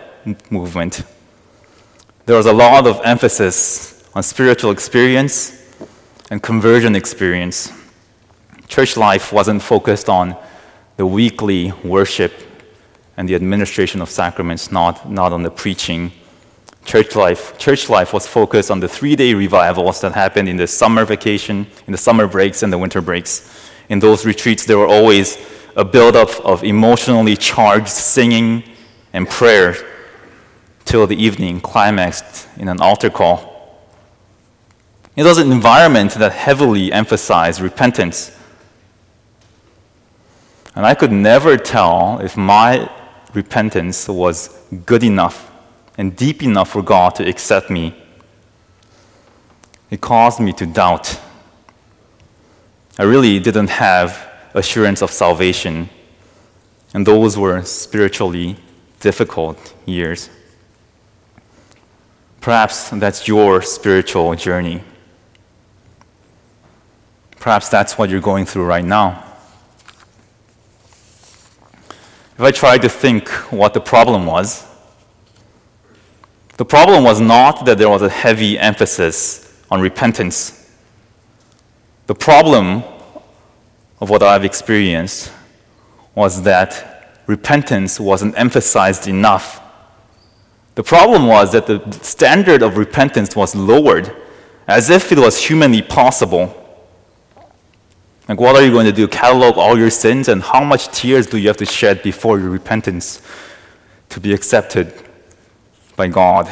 movement. 0.52 1.02
There 2.28 2.38
was 2.38 2.46
a 2.46 2.54
lot 2.54 2.86
of 2.86 3.02
emphasis 3.04 4.08
on 4.14 4.22
spiritual 4.22 4.70
experience 4.70 5.60
and 6.30 6.44
conversion 6.44 6.96
experience. 6.96 7.74
Church 8.68 8.98
life 8.98 9.34
wasn't 9.34 9.64
focused 9.64 10.10
on 10.10 10.38
the 10.98 11.08
weekly 11.08 11.72
worship 11.84 12.34
and 13.16 13.28
the 13.28 13.34
administration 13.34 14.00
of 14.00 14.12
sacraments, 14.12 14.72
not, 14.72 15.10
not 15.10 15.34
on 15.34 15.42
the 15.42 15.50
preaching 15.50 16.12
church 16.88 17.16
life. 17.16 17.58
Church 17.58 17.90
life 17.90 18.14
was 18.14 18.26
focused 18.26 18.72
on 18.72 18.80
the 18.80 18.88
three 18.88 19.16
day 19.16 19.34
revivals 19.34 20.02
that 20.02 20.14
happened 20.14 20.48
in 20.50 20.58
the 20.58 20.66
summer 20.66 21.06
vacation, 21.06 21.68
in 21.86 21.92
the 21.92 21.98
summer 21.98 22.26
breaks, 22.28 22.64
and 22.64 22.72
the 22.72 22.78
winter 22.78 23.02
breaks. 23.02 23.70
In 23.90 24.00
those 24.00 24.26
retreats, 24.26 24.66
there 24.66 24.78
were 24.78 24.88
always 24.88 25.38
a 25.76 25.86
buildup 25.86 26.30
of 26.44 26.64
emotionally 26.64 27.36
charged 27.36 27.90
singing 27.90 28.64
and 29.14 29.28
prayer 29.28 29.76
till 30.86 31.06
the 31.06 31.22
evening 31.22 31.60
climaxed 31.60 32.48
in 32.58 32.70
an 32.70 32.82
altar 32.82 33.10
call. 33.10 33.54
It 35.16 35.24
was 35.24 35.38
an 35.38 35.52
environment 35.52 36.14
that 36.14 36.32
heavily 36.32 36.92
emphasized 36.92 37.60
repentance. 37.60 38.32
And 40.74 40.86
I 40.86 40.96
could 40.96 41.12
never 41.12 41.58
tell 41.58 42.20
if 42.20 42.38
my 42.38 42.90
repentance 43.34 44.08
was 44.08 44.50
good 44.86 45.04
enough 45.04 45.52
and 45.98 46.16
deep 46.16 46.44
enough 46.44 46.70
for 46.70 46.82
God 46.82 47.16
to 47.16 47.28
accept 47.28 47.70
me. 47.70 47.96
It 49.90 50.02
caused 50.02 50.40
me 50.40 50.54
to 50.54 50.66
doubt. 50.66 51.20
I 53.00 53.04
really 53.04 53.40
didn't 53.40 53.70
have 53.70 54.30
assurance 54.54 55.02
of 55.02 55.12
salvation, 55.12 55.90
and 56.94 57.06
those 57.06 57.38
were 57.38 57.64
spiritually 57.64 58.58
difficult 59.00 59.74
years. 59.86 60.30
Perhaps 62.42 62.92
that's 62.92 63.28
your 63.28 63.62
spiritual 63.62 64.34
journey. 64.36 64.82
Perhaps 67.40 67.70
that's 67.70 67.98
what 67.98 68.10
you're 68.10 68.22
going 68.22 68.46
through 68.46 68.66
right 68.66 68.86
now. 68.86 69.24
If 72.34 72.42
I 72.42 72.52
tried 72.52 72.82
to 72.84 72.90
think 72.90 73.30
what 73.52 73.74
the 73.74 73.82
problem 73.82 74.26
was, 74.26 74.66
the 76.58 76.66
problem 76.66 77.04
was 77.04 77.22
not 77.22 77.66
that 77.66 77.78
there 77.78 77.90
was 77.90 78.02
a 78.02 78.10
heavy 78.10 78.58
emphasis 78.58 79.64
on 79.70 79.80
repentance. 79.80 80.70
The 82.08 82.16
problem 82.16 82.84
of 84.00 84.10
what 84.10 84.24
I've 84.24 84.46
experienced 84.46 85.32
was 86.16 86.42
that 86.44 87.22
repentance 87.28 88.00
wasn't 88.00 88.38
emphasized 88.38 89.08
enough. 89.08 89.62
The 90.76 90.84
problem 90.84 91.28
was 91.28 91.52
that 91.52 91.68
the 91.68 91.92
standard 92.04 92.64
of 92.64 92.78
repentance 92.78 93.36
was 93.36 93.56
lowered 93.56 94.16
as 94.68 94.90
if 94.90 95.12
it 95.12 95.20
was 95.20 95.38
humanly 95.44 95.82
possible. 95.82 96.54
Like, 98.28 98.40
what 98.40 98.56
are 98.56 98.64
you 98.64 98.72
going 98.72 98.86
to 98.86 98.92
do? 98.92 99.08
Catalog 99.08 99.58
all 99.58 99.78
your 99.78 99.90
sins, 99.90 100.28
and 100.28 100.44
how 100.44 100.64
much 100.64 100.90
tears 100.90 101.28
do 101.28 101.38
you 101.38 101.48
have 101.48 101.58
to 101.58 101.66
shed 101.66 102.04
before 102.04 102.40
your 102.40 102.50
repentance 102.50 103.22
to 104.10 104.20
be 104.20 104.34
accepted? 104.34 105.07
By 105.98 106.08
God. 106.08 106.48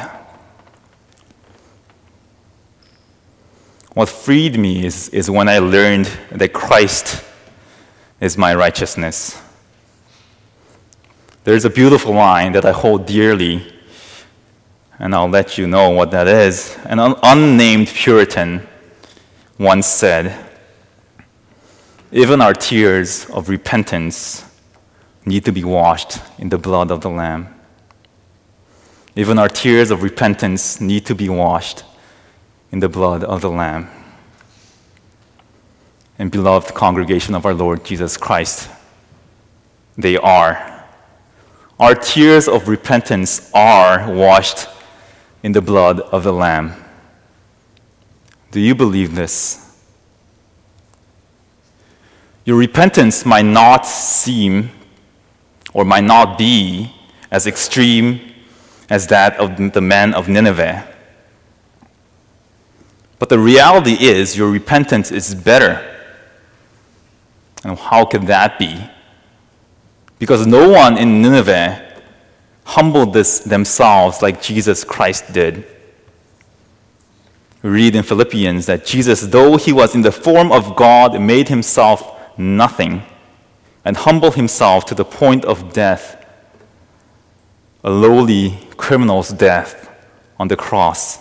What 3.94 4.10
freed 4.10 4.60
me 4.60 4.86
is, 4.86 5.08
is 5.10 5.30
when 5.30 5.48
I 5.48 5.60
learned 5.60 6.08
that 6.32 6.52
Christ 6.52 7.24
is 8.20 8.38
my 8.38 8.54
righteousness. 8.54 9.42
There's 11.46 11.64
a 11.64 11.70
beautiful 11.70 12.14
line 12.14 12.52
that 12.54 12.66
I 12.66 12.72
hold 12.72 13.06
dearly, 13.06 13.72
and 15.00 15.16
I'll 15.16 15.30
let 15.30 15.58
you 15.58 15.68
know 15.68 15.92
what 15.92 16.12
that 16.12 16.28
is. 16.28 16.78
An 16.84 17.00
un- 17.00 17.16
unnamed 17.24 17.88
Puritan 17.88 18.68
once 19.58 19.86
said, 19.86 20.36
Even 22.12 22.42
our 22.42 22.54
tears 22.54 23.30
of 23.30 23.48
repentance 23.48 24.44
need 25.26 25.46
to 25.46 25.54
be 25.54 25.64
washed 25.64 26.20
in 26.38 26.50
the 26.50 26.58
blood 26.58 26.92
of 26.92 27.00
the 27.00 27.10
Lamb. 27.10 27.55
Even 29.16 29.40
our 29.40 29.48
tears 29.48 29.92
of 29.92 30.04
repentance 30.04 30.82
need 30.82 31.06
to 31.06 31.16
be 31.16 31.30
washed 31.30 31.84
in 32.72 32.80
the 32.80 32.90
blood 32.90 33.24
of 33.24 33.42
the 33.42 33.50
Lamb. 33.50 33.90
And 36.20 36.30
beloved 36.30 36.74
congregation 36.74 37.34
of 37.34 37.46
our 37.46 37.54
Lord 37.54 37.86
Jesus 37.86 38.18
Christ, 38.18 38.70
they 39.98 40.18
are. 40.18 40.84
Our 41.80 41.96
tears 41.96 42.48
of 42.48 42.68
repentance 42.68 43.50
are 43.54 44.12
washed 44.12 44.68
in 45.44 45.54
the 45.54 45.62
blood 45.62 46.02
of 46.02 46.24
the 46.24 46.34
Lamb. 46.34 46.74
Do 48.52 48.60
you 48.60 48.76
believe 48.76 49.16
this? 49.16 49.62
Your 52.46 52.58
repentance 52.58 53.26
might 53.26 53.46
not 53.46 53.86
seem 53.86 54.72
or 55.74 55.84
might 55.84 56.04
not 56.04 56.38
be 56.38 56.94
as 57.32 57.48
extreme 57.48 58.35
as 58.90 59.08
that 59.08 59.38
of 59.38 59.74
the 59.74 59.82
man 59.82 60.14
of 60.14 60.28
Nineveh. 60.28 60.88
But 63.18 63.30
the 63.30 63.40
reality 63.40 63.94
is, 63.94 64.38
your 64.38 64.50
repentance 64.50 65.12
is 65.12 65.34
better. 65.34 65.96
And 67.64 67.78
how 67.78 68.06
can 68.06 68.26
that 68.26 68.60
be? 68.60 68.90
Because 70.20 70.46
no 70.46 70.70
one 70.70 70.98
in 70.98 71.22
Nineveh 71.22 71.82
humbled 72.66 73.14
this 73.14 73.40
themselves 73.40 74.22
like 74.22 74.42
Jesus 74.42 74.84
Christ 74.84 75.34
did. 75.34 75.66
We 77.62 77.70
read 77.70 77.96
in 77.96 78.04
Philippians 78.04 78.66
that 78.68 78.86
Jesus, 78.86 79.22
though 79.22 79.58
he 79.58 79.72
was 79.72 79.96
in 79.96 80.02
the 80.02 80.12
form 80.12 80.52
of 80.52 80.76
God, 80.76 81.20
made 81.20 81.50
himself 81.50 82.38
nothing 82.38 83.04
and 83.84 83.98
humbled 83.98 84.36
himself 84.36 84.86
to 84.86 84.96
the 84.96 85.06
point 85.06 85.46
of 85.46 85.74
death, 85.74 86.25
a 87.86 87.92
lowly 87.92 88.58
criminal's 88.78 89.30
death 89.30 89.92
on 90.40 90.48
the 90.48 90.56
cross. 90.56 91.20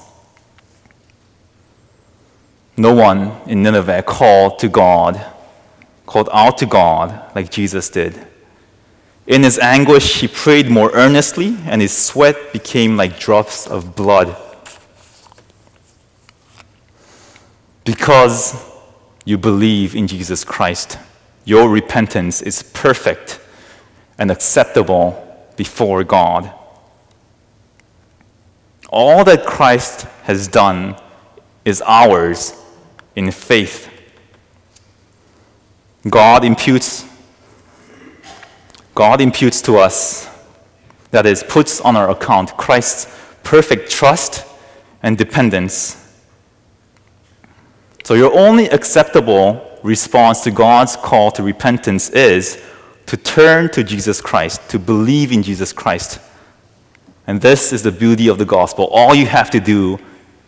No 2.75 2.95
one 2.95 3.39
in 3.47 3.63
Nineveh 3.63 4.03
called 4.03 4.59
to 4.61 4.69
God, 4.71 5.23
called 6.07 6.31
out 6.33 6.57
to 6.59 6.67
God 6.67 7.37
like 7.37 7.51
Jesus 7.51 7.91
did. 7.91 8.27
In 9.27 9.43
his 9.43 9.59
anguish, 9.59 10.23
he 10.23 10.27
prayed 10.27 10.71
more 10.71 10.91
earnestly, 10.95 11.55
and 11.67 11.83
his 11.83 11.95
sweat 11.95 12.55
became 12.55 12.97
like 12.97 13.19
drops 13.19 13.67
of 13.67 13.95
blood. 13.95 14.35
Because 17.85 18.57
you 19.27 19.37
believe 19.37 19.95
in 19.95 20.07
Jesus 20.07 20.45
Christ, 20.45 20.99
your 21.45 21.69
repentance 21.69 22.41
is 22.41 22.63
perfect 22.63 23.39
and 24.17 24.31
acceptable 24.31 25.21
before 25.57 26.05
God. 26.05 26.53
All 28.95 29.25
that 29.25 29.45
Christ 29.45 30.03
has 30.23 30.47
done 30.47 30.97
is 31.65 31.83
ours 31.85 32.55
in 33.17 33.33
faith. 33.33 33.91
God 36.09 36.45
imputes 36.45 37.05
God 38.95 39.21
imputes 39.21 39.61
to 39.63 39.77
us, 39.77 40.29
that 41.11 41.27
is, 41.27 41.43
puts 41.43 41.81
on 41.81 41.97
our 41.97 42.11
account 42.11 42.57
Christ's 42.57 43.13
perfect 43.43 43.91
trust 43.91 44.47
and 45.03 45.19
dependence. 45.19 46.01
So, 48.05 48.15
your 48.15 48.33
only 48.39 48.67
acceptable 48.67 49.81
response 49.83 50.43
to 50.43 50.53
God's 50.53 50.95
call 50.95 51.33
to 51.33 51.43
repentance 51.43 52.09
is 52.11 52.63
to 53.07 53.17
turn 53.17 53.69
to 53.71 53.83
Jesus 53.83 54.21
Christ, 54.21 54.69
to 54.71 54.79
believe 54.79 55.33
in 55.33 55.43
Jesus 55.43 55.73
Christ. 55.73 56.21
And 57.27 57.41
this 57.41 57.73
is 57.73 57.83
the 57.83 57.93
beauty 57.93 58.29
of 58.29 58.39
the 58.39 58.45
gospel. 58.45 58.89
All 58.93 59.15
you 59.15 59.27
have 59.27 59.51
to 59.51 59.61
do 59.61 59.99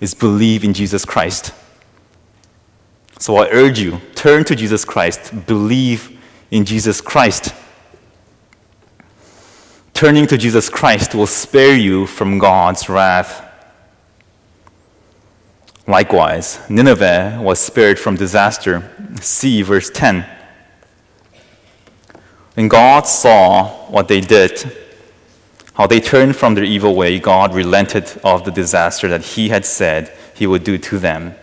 is 0.01 0.15
believe 0.15 0.63
in 0.65 0.75
Jesus 0.75 1.05
Christ. 1.05 1.53
So 3.19 3.37
I 3.37 3.49
urge 3.51 3.79
you, 3.79 4.01
turn 4.15 4.45
to 4.45 4.55
Jesus 4.55 4.85
Christ, 4.85 5.47
believe 5.47 6.19
in 6.51 6.65
Jesus 6.65 7.01
Christ. 7.01 7.55
Turning 9.95 10.27
to 10.27 10.37
Jesus 10.37 10.69
Christ 10.69 11.15
will 11.15 11.27
spare 11.27 11.75
you 11.75 12.05
from 12.07 12.39
God's 12.39 12.91
wrath. 12.91 13.43
Likewise, 15.87 16.61
Nineveh 16.69 17.41
was 17.41 17.59
spared 17.59 17.99
from 17.99 18.17
disaster. 18.17 18.93
See 19.23 19.63
verse 19.63 19.89
10. 19.89 20.27
When 22.53 22.69
God 22.69 23.07
saw 23.07 23.69
what 23.91 24.09
they 24.09 24.21
did, 24.21 24.71
how 25.77 25.87
they 25.87 26.01
turned 26.01 26.35
from 26.35 26.55
their 26.55 26.65
evil 26.65 26.95
way, 26.95 27.19
God 27.19 27.55
relented 27.55 28.11
of 28.25 28.47
the 28.47 28.51
disaster 28.51 29.09
that 29.09 29.23
He 29.23 29.51
had 29.51 29.67
said 29.67 30.11
He 30.35 30.47
would 30.47 30.65
do 30.65 30.79
to 30.79 30.99
them, 30.99 31.35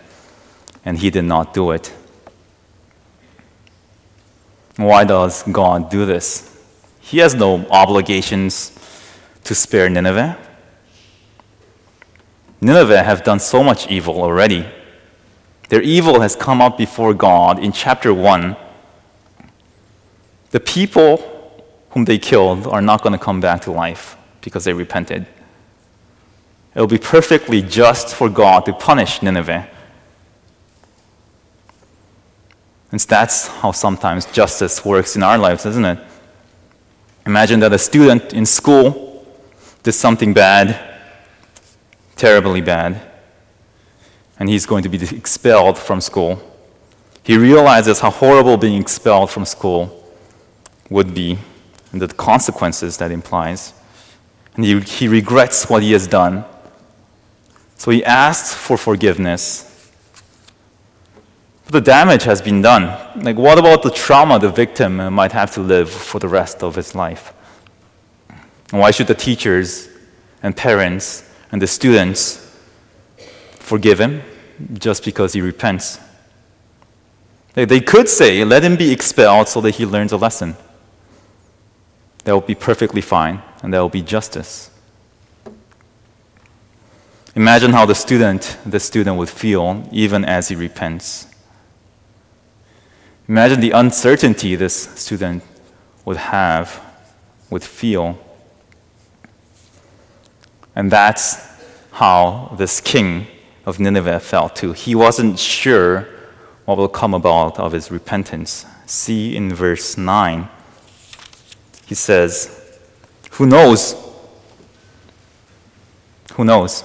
and 0.84 0.98
He 0.98 1.08
did 1.08 1.24
not 1.24 1.54
do 1.54 1.70
it. 1.70 1.94
Why 4.74 5.04
does 5.04 5.44
God 5.44 5.88
do 5.88 6.04
this? 6.04 6.50
He 6.98 7.18
has 7.18 7.36
no 7.36 7.64
obligations 7.70 8.76
to 9.44 9.54
spare 9.54 9.88
Nineveh. 9.88 10.36
Nineveh 12.60 13.04
have 13.04 13.22
done 13.22 13.38
so 13.38 13.62
much 13.62 13.86
evil 13.86 14.20
already. 14.20 14.66
Their 15.68 15.82
evil 15.82 16.22
has 16.22 16.34
come 16.34 16.60
up 16.60 16.76
before 16.76 17.14
God 17.14 17.62
in 17.62 17.70
chapter 17.70 18.12
1. 18.12 18.56
The 20.50 20.58
people 20.58 21.18
whom 21.90 22.04
they 22.04 22.18
killed 22.18 22.66
are 22.66 22.82
not 22.82 23.00
going 23.02 23.12
to 23.12 23.24
come 23.24 23.40
back 23.40 23.60
to 23.60 23.70
life 23.70 24.16
because 24.44 24.64
they 24.64 24.72
repented. 24.72 25.26
It 26.74 26.80
will 26.80 26.86
be 26.86 26.98
perfectly 26.98 27.62
just 27.62 28.14
for 28.14 28.28
God 28.28 28.66
to 28.66 28.72
punish 28.72 29.22
Nineveh. 29.22 29.68
And 32.92 33.00
that's 33.00 33.48
how 33.48 33.72
sometimes 33.72 34.26
justice 34.26 34.84
works 34.84 35.16
in 35.16 35.22
our 35.22 35.38
lives, 35.38 35.66
isn't 35.66 35.84
it? 35.84 35.98
Imagine 37.26 37.58
that 37.60 37.72
a 37.72 37.78
student 37.78 38.32
in 38.32 38.44
school 38.44 39.26
did 39.82 39.92
something 39.92 40.34
bad, 40.34 40.78
terribly 42.16 42.60
bad, 42.60 43.00
and 44.38 44.48
he's 44.48 44.66
going 44.66 44.82
to 44.82 44.88
be 44.88 45.02
expelled 45.16 45.78
from 45.78 46.00
school. 46.00 46.40
He 47.22 47.38
realizes 47.38 48.00
how 48.00 48.10
horrible 48.10 48.58
being 48.58 48.80
expelled 48.80 49.30
from 49.30 49.44
school 49.44 50.04
would 50.90 51.14
be 51.14 51.38
and 51.92 52.02
the 52.02 52.08
consequences 52.08 52.98
that 52.98 53.10
implies. 53.10 53.72
And 54.54 54.64
he, 54.64 54.80
he 54.80 55.08
regrets 55.08 55.68
what 55.68 55.82
he 55.82 55.92
has 55.92 56.06
done. 56.06 56.44
So 57.76 57.90
he 57.90 58.04
asks 58.04 58.54
for 58.54 58.76
forgiveness 58.76 59.90
But 61.64 61.72
the 61.72 61.80
damage 61.80 62.24
has 62.24 62.40
been 62.40 62.62
done. 62.62 63.22
Like, 63.22 63.36
what 63.36 63.58
about 63.58 63.82
the 63.82 63.90
trauma 63.90 64.38
the 64.38 64.50
victim 64.50 64.96
might 65.12 65.32
have 65.32 65.52
to 65.54 65.60
live 65.60 65.90
for 65.90 66.18
the 66.18 66.28
rest 66.28 66.62
of 66.62 66.76
his 66.76 66.94
life? 66.94 67.32
And 68.70 68.80
why 68.80 68.90
should 68.90 69.06
the 69.06 69.14
teachers 69.14 69.88
and 70.42 70.56
parents 70.56 71.28
and 71.52 71.60
the 71.60 71.66
students 71.66 72.40
forgive 73.58 74.00
him 74.00 74.22
just 74.74 75.04
because 75.04 75.32
he 75.32 75.40
repents? 75.40 75.98
They, 77.54 77.64
they 77.64 77.80
could 77.80 78.08
say, 78.08 78.44
let 78.44 78.62
him 78.62 78.76
be 78.76 78.92
expelled 78.92 79.48
so 79.48 79.60
that 79.60 79.76
he 79.76 79.86
learns 79.86 80.12
a 80.12 80.16
lesson. 80.16 80.56
That 82.24 82.32
will 82.32 82.40
be 82.40 82.54
perfectly 82.54 83.00
fine, 83.00 83.42
and 83.62 83.72
that 83.72 83.80
will 83.80 83.88
be 83.88 84.02
justice. 84.02 84.70
Imagine 87.36 87.72
how 87.72 87.84
the 87.84 87.94
student, 87.94 88.58
the 88.64 88.78
student 88.78 89.16
would 89.18 89.28
feel 89.28 89.88
even 89.90 90.24
as 90.24 90.48
he 90.48 90.54
repents. 90.54 91.26
Imagine 93.28 93.60
the 93.60 93.72
uncertainty 93.72 94.54
this 94.54 94.74
student 95.00 95.42
would 96.04 96.16
have, 96.16 96.80
would 97.50 97.64
feel. 97.64 98.18
And 100.76 100.90
that's 100.90 101.38
how 101.92 102.54
this 102.58 102.80
king 102.80 103.26
of 103.66 103.80
Nineveh 103.80 104.20
felt 104.20 104.56
too. 104.56 104.72
He 104.72 104.94
wasn't 104.94 105.38
sure 105.38 106.06
what 106.66 106.76
will 106.76 106.88
come 106.88 107.14
about 107.14 107.58
of 107.58 107.72
his 107.72 107.90
repentance. 107.90 108.66
See 108.86 109.34
in 109.34 109.54
verse 109.54 109.96
9, 109.96 110.48
he 111.86 111.94
says, 111.94 112.78
Who 113.32 113.46
knows? 113.46 113.94
Who 116.34 116.44
knows? 116.44 116.84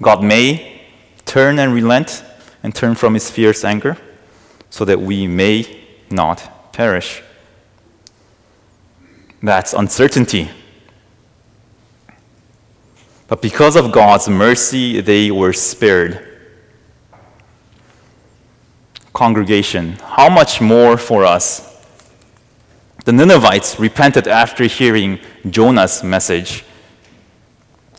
God 0.00 0.22
may 0.22 0.82
turn 1.24 1.58
and 1.58 1.72
relent 1.72 2.24
and 2.62 2.74
turn 2.74 2.94
from 2.94 3.14
his 3.14 3.30
fierce 3.30 3.64
anger 3.64 3.96
so 4.70 4.84
that 4.84 5.00
we 5.00 5.26
may 5.26 5.84
not 6.10 6.72
perish. 6.72 7.22
That's 9.42 9.72
uncertainty. 9.72 10.50
But 13.28 13.40
because 13.40 13.76
of 13.76 13.92
God's 13.92 14.28
mercy, 14.28 15.00
they 15.00 15.30
were 15.30 15.52
spared. 15.52 16.28
Congregation, 19.12 19.92
how 20.02 20.28
much 20.28 20.60
more 20.60 20.96
for 20.96 21.24
us? 21.24 21.71
The 23.04 23.12
Ninevites 23.12 23.80
repented 23.80 24.28
after 24.28 24.64
hearing 24.64 25.18
Jonah's 25.48 26.04
message. 26.04 26.64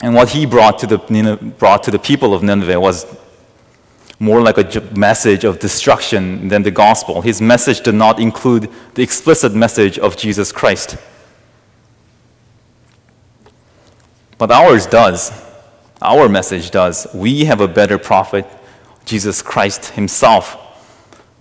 And 0.02 0.16
what 0.16 0.30
he 0.30 0.46
brought 0.46 0.80
to 0.80 0.88
the, 0.88 1.54
brought 1.60 1.84
to 1.84 1.92
the 1.92 2.00
people 2.00 2.34
of 2.34 2.44
Nineveh 2.44 2.80
was 2.80 3.06
more 4.20 4.42
like 4.42 4.58
a 4.58 4.82
message 4.96 5.44
of 5.44 5.60
destruction 5.60 6.48
than 6.48 6.64
the 6.64 6.72
gospel. 6.72 7.22
His 7.22 7.42
message 7.42 7.82
did 7.82 7.96
not 7.96 8.20
include 8.20 8.70
the 8.94 9.04
explicit 9.04 9.54
message 9.54 10.00
of 10.00 10.16
Jesus 10.16 10.52
Christ. 10.52 10.98
But 14.38 14.52
ours 14.52 14.86
does. 14.86 15.32
Our 16.02 16.28
message 16.30 16.72
does. 16.72 17.08
We 17.14 17.46
have 17.46 17.62
a 17.62 17.68
better 17.68 17.98
prophet, 17.98 18.46
Jesus 19.06 19.42
Christ 19.42 19.92
Himself, 19.92 20.58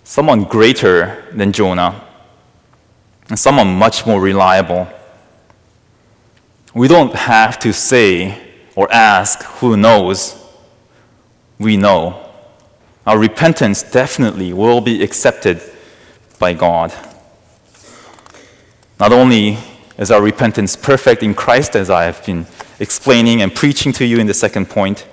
someone 0.03 0.43
greater 0.43 1.23
than 1.33 1.51
Jonah, 1.51 2.01
and 3.29 3.37
some 3.37 3.59
are 3.59 3.65
much 3.65 4.05
more 4.05 4.19
reliable. 4.19 4.87
We 6.73 6.87
don't 6.87 7.13
have 7.13 7.59
to 7.59 7.73
say 7.73 8.41
or 8.75 8.91
ask 8.91 9.43
who 9.43 9.77
knows. 9.77 10.39
We 11.59 11.77
know 11.77 12.23
Our 13.05 13.19
repentance 13.19 13.83
definitely 13.83 14.53
will 14.53 14.79
be 14.79 15.03
accepted 15.03 15.61
by 16.39 16.53
God. 16.53 16.93
Not 18.99 19.11
only 19.11 19.57
is 19.97 20.09
our 20.09 20.21
repentance 20.21 20.75
perfect 20.77 21.21
in 21.21 21.33
Christ, 21.33 21.75
as 21.75 21.89
I 21.89 22.05
have 22.05 22.25
been 22.25 22.45
explaining 22.79 23.41
and 23.41 23.53
preaching 23.53 23.91
to 23.93 24.05
you 24.05 24.19
in 24.19 24.27
the 24.27 24.33
second 24.33 24.69
point, 24.69 25.05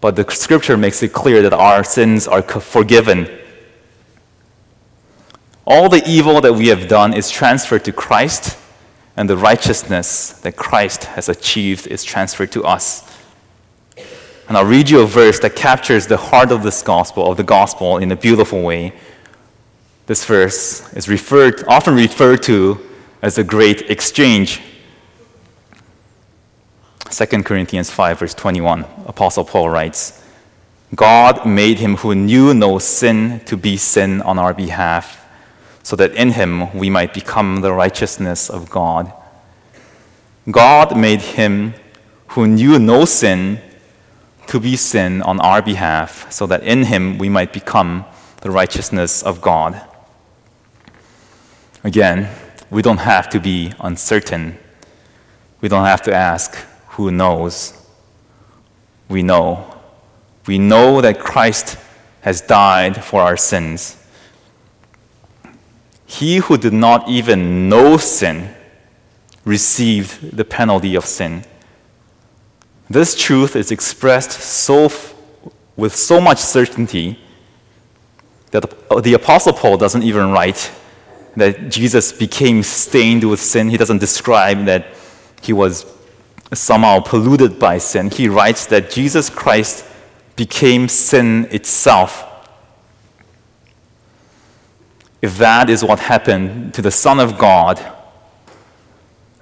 but 0.00 0.14
the 0.14 0.30
scripture 0.30 0.76
makes 0.76 1.02
it 1.02 1.12
clear 1.12 1.42
that 1.42 1.54
our 1.54 1.82
sins 1.82 2.28
are 2.28 2.42
forgiven. 2.42 3.37
All 5.70 5.90
the 5.90 6.02
evil 6.08 6.40
that 6.40 6.54
we 6.54 6.68
have 6.68 6.88
done 6.88 7.12
is 7.12 7.28
transferred 7.28 7.84
to 7.84 7.92
Christ, 7.92 8.56
and 9.18 9.28
the 9.28 9.36
righteousness 9.36 10.32
that 10.40 10.56
Christ 10.56 11.04
has 11.04 11.28
achieved 11.28 11.86
is 11.86 12.04
transferred 12.04 12.50
to 12.52 12.64
us. 12.64 13.04
And 14.48 14.56
I'll 14.56 14.64
read 14.64 14.88
you 14.88 15.00
a 15.00 15.06
verse 15.06 15.38
that 15.40 15.56
captures 15.56 16.06
the 16.06 16.16
heart 16.16 16.52
of 16.52 16.62
this 16.62 16.80
gospel, 16.82 17.30
of 17.30 17.36
the 17.36 17.44
gospel, 17.44 17.98
in 17.98 18.10
a 18.10 18.16
beautiful 18.16 18.62
way. 18.62 18.94
This 20.06 20.24
verse 20.24 20.90
is 20.94 21.06
referred, 21.06 21.62
often 21.68 21.94
referred 21.94 22.42
to 22.44 22.80
as 23.20 23.34
the 23.34 23.44
great 23.44 23.90
exchange. 23.90 24.62
2 27.10 27.26
Corinthians 27.42 27.90
5, 27.90 28.20
verse 28.20 28.32
21, 28.32 28.86
Apostle 29.04 29.44
Paul 29.44 29.68
writes, 29.68 30.24
God 30.94 31.44
made 31.44 31.78
him 31.78 31.96
who 31.96 32.14
knew 32.14 32.54
no 32.54 32.78
sin 32.78 33.40
to 33.44 33.58
be 33.58 33.76
sin 33.76 34.22
on 34.22 34.38
our 34.38 34.54
behalf, 34.54 35.27
so 35.88 35.96
that 35.96 36.12
in 36.12 36.32
him 36.32 36.70
we 36.76 36.90
might 36.90 37.14
become 37.14 37.62
the 37.62 37.72
righteousness 37.72 38.50
of 38.50 38.68
God. 38.68 39.10
God 40.50 40.94
made 40.94 41.22
him 41.22 41.72
who 42.32 42.46
knew 42.46 42.78
no 42.78 43.06
sin 43.06 43.58
to 44.48 44.60
be 44.60 44.76
sin 44.76 45.22
on 45.22 45.40
our 45.40 45.62
behalf, 45.62 46.30
so 46.30 46.46
that 46.46 46.62
in 46.62 46.82
him 46.82 47.16
we 47.16 47.30
might 47.30 47.54
become 47.54 48.04
the 48.42 48.50
righteousness 48.50 49.22
of 49.22 49.40
God. 49.40 49.80
Again, 51.82 52.28
we 52.68 52.82
don't 52.82 52.98
have 52.98 53.30
to 53.30 53.40
be 53.40 53.72
uncertain. 53.80 54.58
We 55.62 55.70
don't 55.70 55.86
have 55.86 56.02
to 56.02 56.14
ask, 56.14 56.54
who 56.98 57.10
knows? 57.10 57.72
We 59.08 59.22
know. 59.22 59.74
We 60.46 60.58
know 60.58 61.00
that 61.00 61.18
Christ 61.18 61.78
has 62.20 62.42
died 62.42 63.02
for 63.02 63.22
our 63.22 63.38
sins. 63.38 63.97
He 66.08 66.38
who 66.38 66.56
did 66.56 66.72
not 66.72 67.06
even 67.06 67.68
know 67.68 67.98
sin 67.98 68.54
received 69.44 70.36
the 70.36 70.44
penalty 70.44 70.94
of 70.94 71.04
sin. 71.04 71.44
This 72.88 73.14
truth 73.14 73.54
is 73.54 73.70
expressed 73.70 74.32
so, 74.32 74.90
with 75.76 75.94
so 75.94 76.18
much 76.18 76.38
certainty 76.38 77.18
that 78.52 78.64
the 79.02 79.12
Apostle 79.12 79.52
Paul 79.52 79.76
doesn't 79.76 80.02
even 80.02 80.32
write 80.32 80.72
that 81.36 81.68
Jesus 81.68 82.10
became 82.10 82.62
stained 82.62 83.22
with 83.28 83.38
sin. 83.38 83.68
He 83.68 83.76
doesn't 83.76 83.98
describe 83.98 84.64
that 84.64 84.86
he 85.42 85.52
was 85.52 85.84
somehow 86.54 87.00
polluted 87.00 87.58
by 87.58 87.76
sin. 87.76 88.10
He 88.10 88.30
writes 88.30 88.64
that 88.66 88.90
Jesus 88.90 89.28
Christ 89.28 89.84
became 90.36 90.88
sin 90.88 91.46
itself. 91.50 92.24
If 95.20 95.38
that 95.38 95.68
is 95.68 95.82
what 95.82 95.98
happened 95.98 96.74
to 96.74 96.82
the 96.82 96.90
Son 96.90 97.18
of 97.18 97.38
God, 97.38 97.80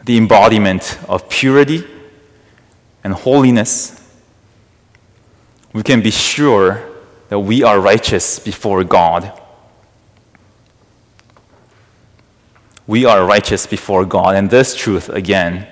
the 0.04 0.16
embodiment 0.16 0.98
of 1.08 1.28
purity, 1.28 1.84
and 3.04 3.12
holiness, 3.14 4.00
we 5.72 5.82
can 5.82 6.00
be 6.00 6.10
sure 6.10 6.82
that 7.28 7.38
we 7.38 7.62
are 7.62 7.78
righteous 7.78 8.38
before 8.38 8.82
God. 8.84 9.32
We 12.86 13.04
are 13.04 13.24
righteous 13.24 13.66
before 13.66 14.04
God, 14.04 14.36
and 14.36 14.48
this 14.48 14.74
truth, 14.74 15.08
again, 15.08 15.68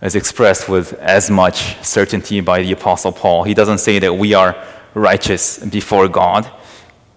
is 0.00 0.16
expressed 0.16 0.68
with 0.68 0.94
as 0.94 1.30
much 1.30 1.76
certainty 1.84 2.40
by 2.40 2.62
the 2.62 2.72
Apostle 2.72 3.12
Paul. 3.12 3.44
He 3.44 3.54
doesn't 3.54 3.78
say 3.78 3.98
that 3.98 4.14
we 4.14 4.34
are 4.34 4.56
righteous 4.94 5.58
before 5.58 6.08
God, 6.08 6.50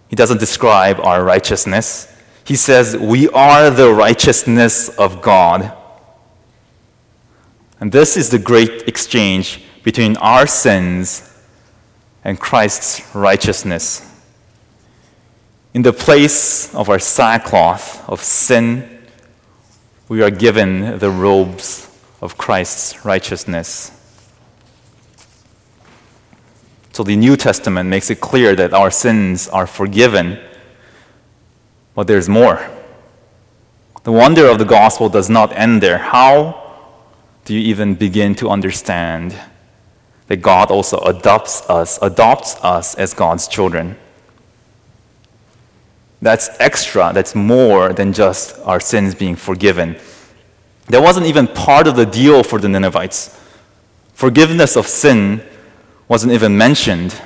he 0.09 0.15
doesn't 0.15 0.39
describe 0.39 0.99
our 0.99 1.23
righteousness. 1.23 2.11
He 2.43 2.55
says, 2.55 2.95
We 2.97 3.27
are 3.29 3.69
the 3.69 3.91
righteousness 3.91 4.89
of 4.89 5.21
God. 5.21 5.75
And 7.79 7.91
this 7.91 8.15
is 8.15 8.29
the 8.29 8.39
great 8.39 8.87
exchange 8.87 9.63
between 9.83 10.17
our 10.17 10.47
sins 10.47 11.31
and 12.23 12.39
Christ's 12.39 13.15
righteousness. 13.15 14.11
In 15.73 15.81
the 15.81 15.93
place 15.93 16.73
of 16.73 16.89
our 16.89 16.99
sackcloth 16.99 18.07
of 18.09 18.23
sin, 18.23 19.03
we 20.07 20.21
are 20.21 20.31
given 20.31 20.99
the 20.99 21.09
robes 21.09 21.89
of 22.21 22.37
Christ's 22.37 23.03
righteousness. 23.03 23.91
So 26.95 27.03
the 27.03 27.17
New 27.17 27.35
Testament 27.35 27.89
makes 27.89 28.09
it 28.09 28.21
clear 28.21 28.55
that 28.55 28.73
our 28.73 28.89
sins 28.89 29.49
are 29.49 29.67
forgiven, 29.67 30.39
but 31.93 32.07
there's 32.07 32.29
more. 32.29 32.65
The 34.05 34.13
wonder 34.13 34.47
of 34.47 34.59
the 34.59 34.63
gospel 34.63 35.09
does 35.09 35.29
not 35.29 35.51
end 35.57 35.83
there. 35.83 35.97
How 35.97 36.87
do 37.43 37.53
you 37.53 37.59
even 37.59 37.95
begin 37.95 38.33
to 38.35 38.49
understand 38.49 39.35
that 40.27 40.37
God 40.37 40.71
also 40.71 40.99
adopts 40.99 41.69
us, 41.69 41.99
adopts 42.01 42.55
us 42.63 42.95
as 42.95 43.13
God's 43.13 43.49
children? 43.49 43.97
That's 46.21 46.49
extra, 46.61 47.11
that's 47.13 47.35
more 47.35 47.91
than 47.91 48.13
just 48.13 48.57
our 48.59 48.79
sins 48.79 49.13
being 49.13 49.35
forgiven. 49.35 49.97
That 50.87 51.01
wasn't 51.01 51.25
even 51.25 51.47
part 51.47 51.87
of 51.87 51.97
the 51.97 52.05
deal 52.05 52.41
for 52.41 52.57
the 52.57 52.69
Ninevites. 52.69 53.37
Forgiveness 54.13 54.77
of 54.77 54.87
sin 54.87 55.43
wasn't 56.07 56.33
even 56.33 56.57
mentioned. 56.57 57.21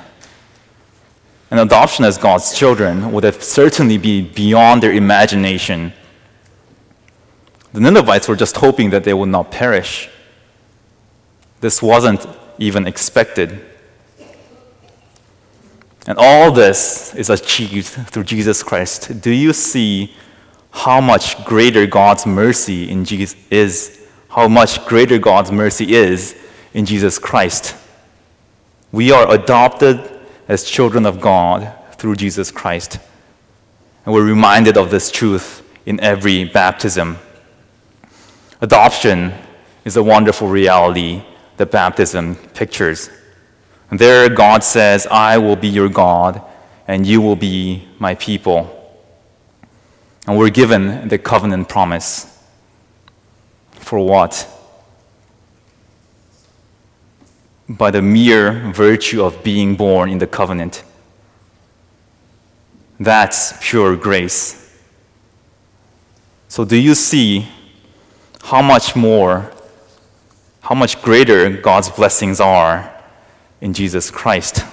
And 1.50 1.58
adoption 1.58 2.04
as 2.04 2.16
God's 2.16 2.56
children 2.56 3.12
would 3.12 3.24
have 3.24 3.42
certainly 3.42 3.98
be 3.98 4.22
beyond 4.22 4.82
their 4.82 4.92
imagination. 4.92 5.92
The 7.72 7.80
Ninevites 7.80 8.28
were 8.28 8.36
just 8.36 8.56
hoping 8.56 8.90
that 8.90 9.04
they 9.04 9.14
would 9.14 9.28
not 9.28 9.50
perish. 9.50 10.08
This 11.60 11.82
wasn't 11.82 12.26
even 12.58 12.86
expected. 12.86 13.60
And 16.06 16.16
all 16.18 16.50
this 16.50 17.14
is 17.14 17.30
achieved 17.30 17.88
through 17.88 18.24
Jesus 18.24 18.62
Christ. 18.62 19.20
Do 19.20 19.30
you 19.30 19.52
see 19.52 20.14
how 20.70 21.00
much 21.00 21.44
greater 21.44 21.86
God's 21.86 22.26
mercy 22.26 22.90
in 22.90 23.04
Jesus 23.04 23.36
is? 23.50 24.00
How 24.28 24.48
much 24.48 24.84
greater 24.86 25.18
God's 25.18 25.52
mercy 25.52 25.94
is 25.94 26.36
in 26.72 26.86
Jesus 26.86 27.18
Christ? 27.18 27.76
We 28.92 29.12
are 29.12 29.32
adopted 29.32 30.00
as 30.48 30.64
children 30.64 31.06
of 31.06 31.20
God 31.20 31.72
through 31.92 32.16
Jesus 32.16 32.50
Christ. 32.50 32.98
And 34.04 34.12
we're 34.12 34.24
reminded 34.24 34.76
of 34.76 34.90
this 34.90 35.10
truth 35.10 35.62
in 35.86 36.00
every 36.00 36.44
baptism. 36.44 37.18
Adoption 38.60 39.32
is 39.84 39.96
a 39.96 40.02
wonderful 40.02 40.48
reality 40.48 41.22
that 41.56 41.70
baptism 41.70 42.34
pictures. 42.54 43.10
And 43.90 43.98
there, 43.98 44.28
God 44.28 44.64
says, 44.64 45.06
I 45.06 45.38
will 45.38 45.56
be 45.56 45.68
your 45.68 45.88
God, 45.88 46.42
and 46.88 47.06
you 47.06 47.20
will 47.20 47.36
be 47.36 47.88
my 47.98 48.14
people. 48.16 48.76
And 50.26 50.38
we're 50.38 50.50
given 50.50 51.08
the 51.08 51.18
covenant 51.18 51.68
promise. 51.68 52.26
For 53.72 53.98
what? 53.98 54.48
By 57.70 57.90
the 57.90 58.02
mere 58.02 58.72
virtue 58.72 59.22
of 59.24 59.42
being 59.44 59.76
born 59.76 60.10
in 60.10 60.18
the 60.18 60.26
covenant. 60.26 60.82
That's 62.98 63.54
pure 63.62 63.96
grace. 63.96 64.78
So, 66.48 66.64
do 66.64 66.76
you 66.76 66.94
see 66.96 67.46
how 68.42 68.60
much 68.60 68.96
more, 68.96 69.52
how 70.62 70.74
much 70.74 71.00
greater 71.00 71.48
God's 71.48 71.88
blessings 71.88 72.40
are 72.40 72.92
in 73.60 73.72
Jesus 73.72 74.10
Christ? 74.10 74.64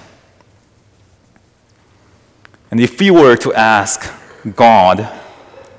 And 2.70 2.80
if 2.80 3.00
we 3.00 3.10
were 3.10 3.36
to 3.36 3.54
ask 3.54 4.12
God, 4.56 5.08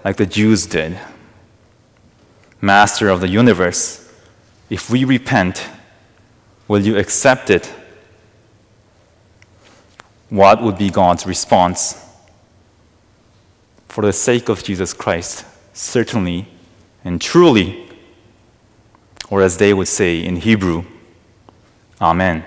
like 0.04 0.16
the 0.18 0.26
Jews 0.26 0.66
did, 0.66 1.00
Master 2.62 3.10
of 3.10 3.22
the 3.22 3.28
universe, 3.28 4.12
if 4.70 4.90
we 4.90 5.06
repent, 5.06 5.70
will 6.70 6.82
you 6.82 6.98
accept 6.98 7.50
it? 7.50 7.66
What 10.30 10.64
would 10.64 10.78
be 10.78 10.90
God's 10.90 11.26
response? 11.26 12.06
For 13.90 14.06
the 14.06 14.14
sake 14.14 14.48
of 14.48 14.64
Jesus 14.64 14.94
Christ, 14.94 15.46
certainly 15.74 16.48
and 17.04 17.20
truly, 17.20 17.90
or 19.30 19.42
as 19.42 19.58
they 19.58 19.74
would 19.74 19.90
say 19.90 20.24
in 20.24 20.38
Hebrew, 20.38 20.86
Amen. 22.02 22.46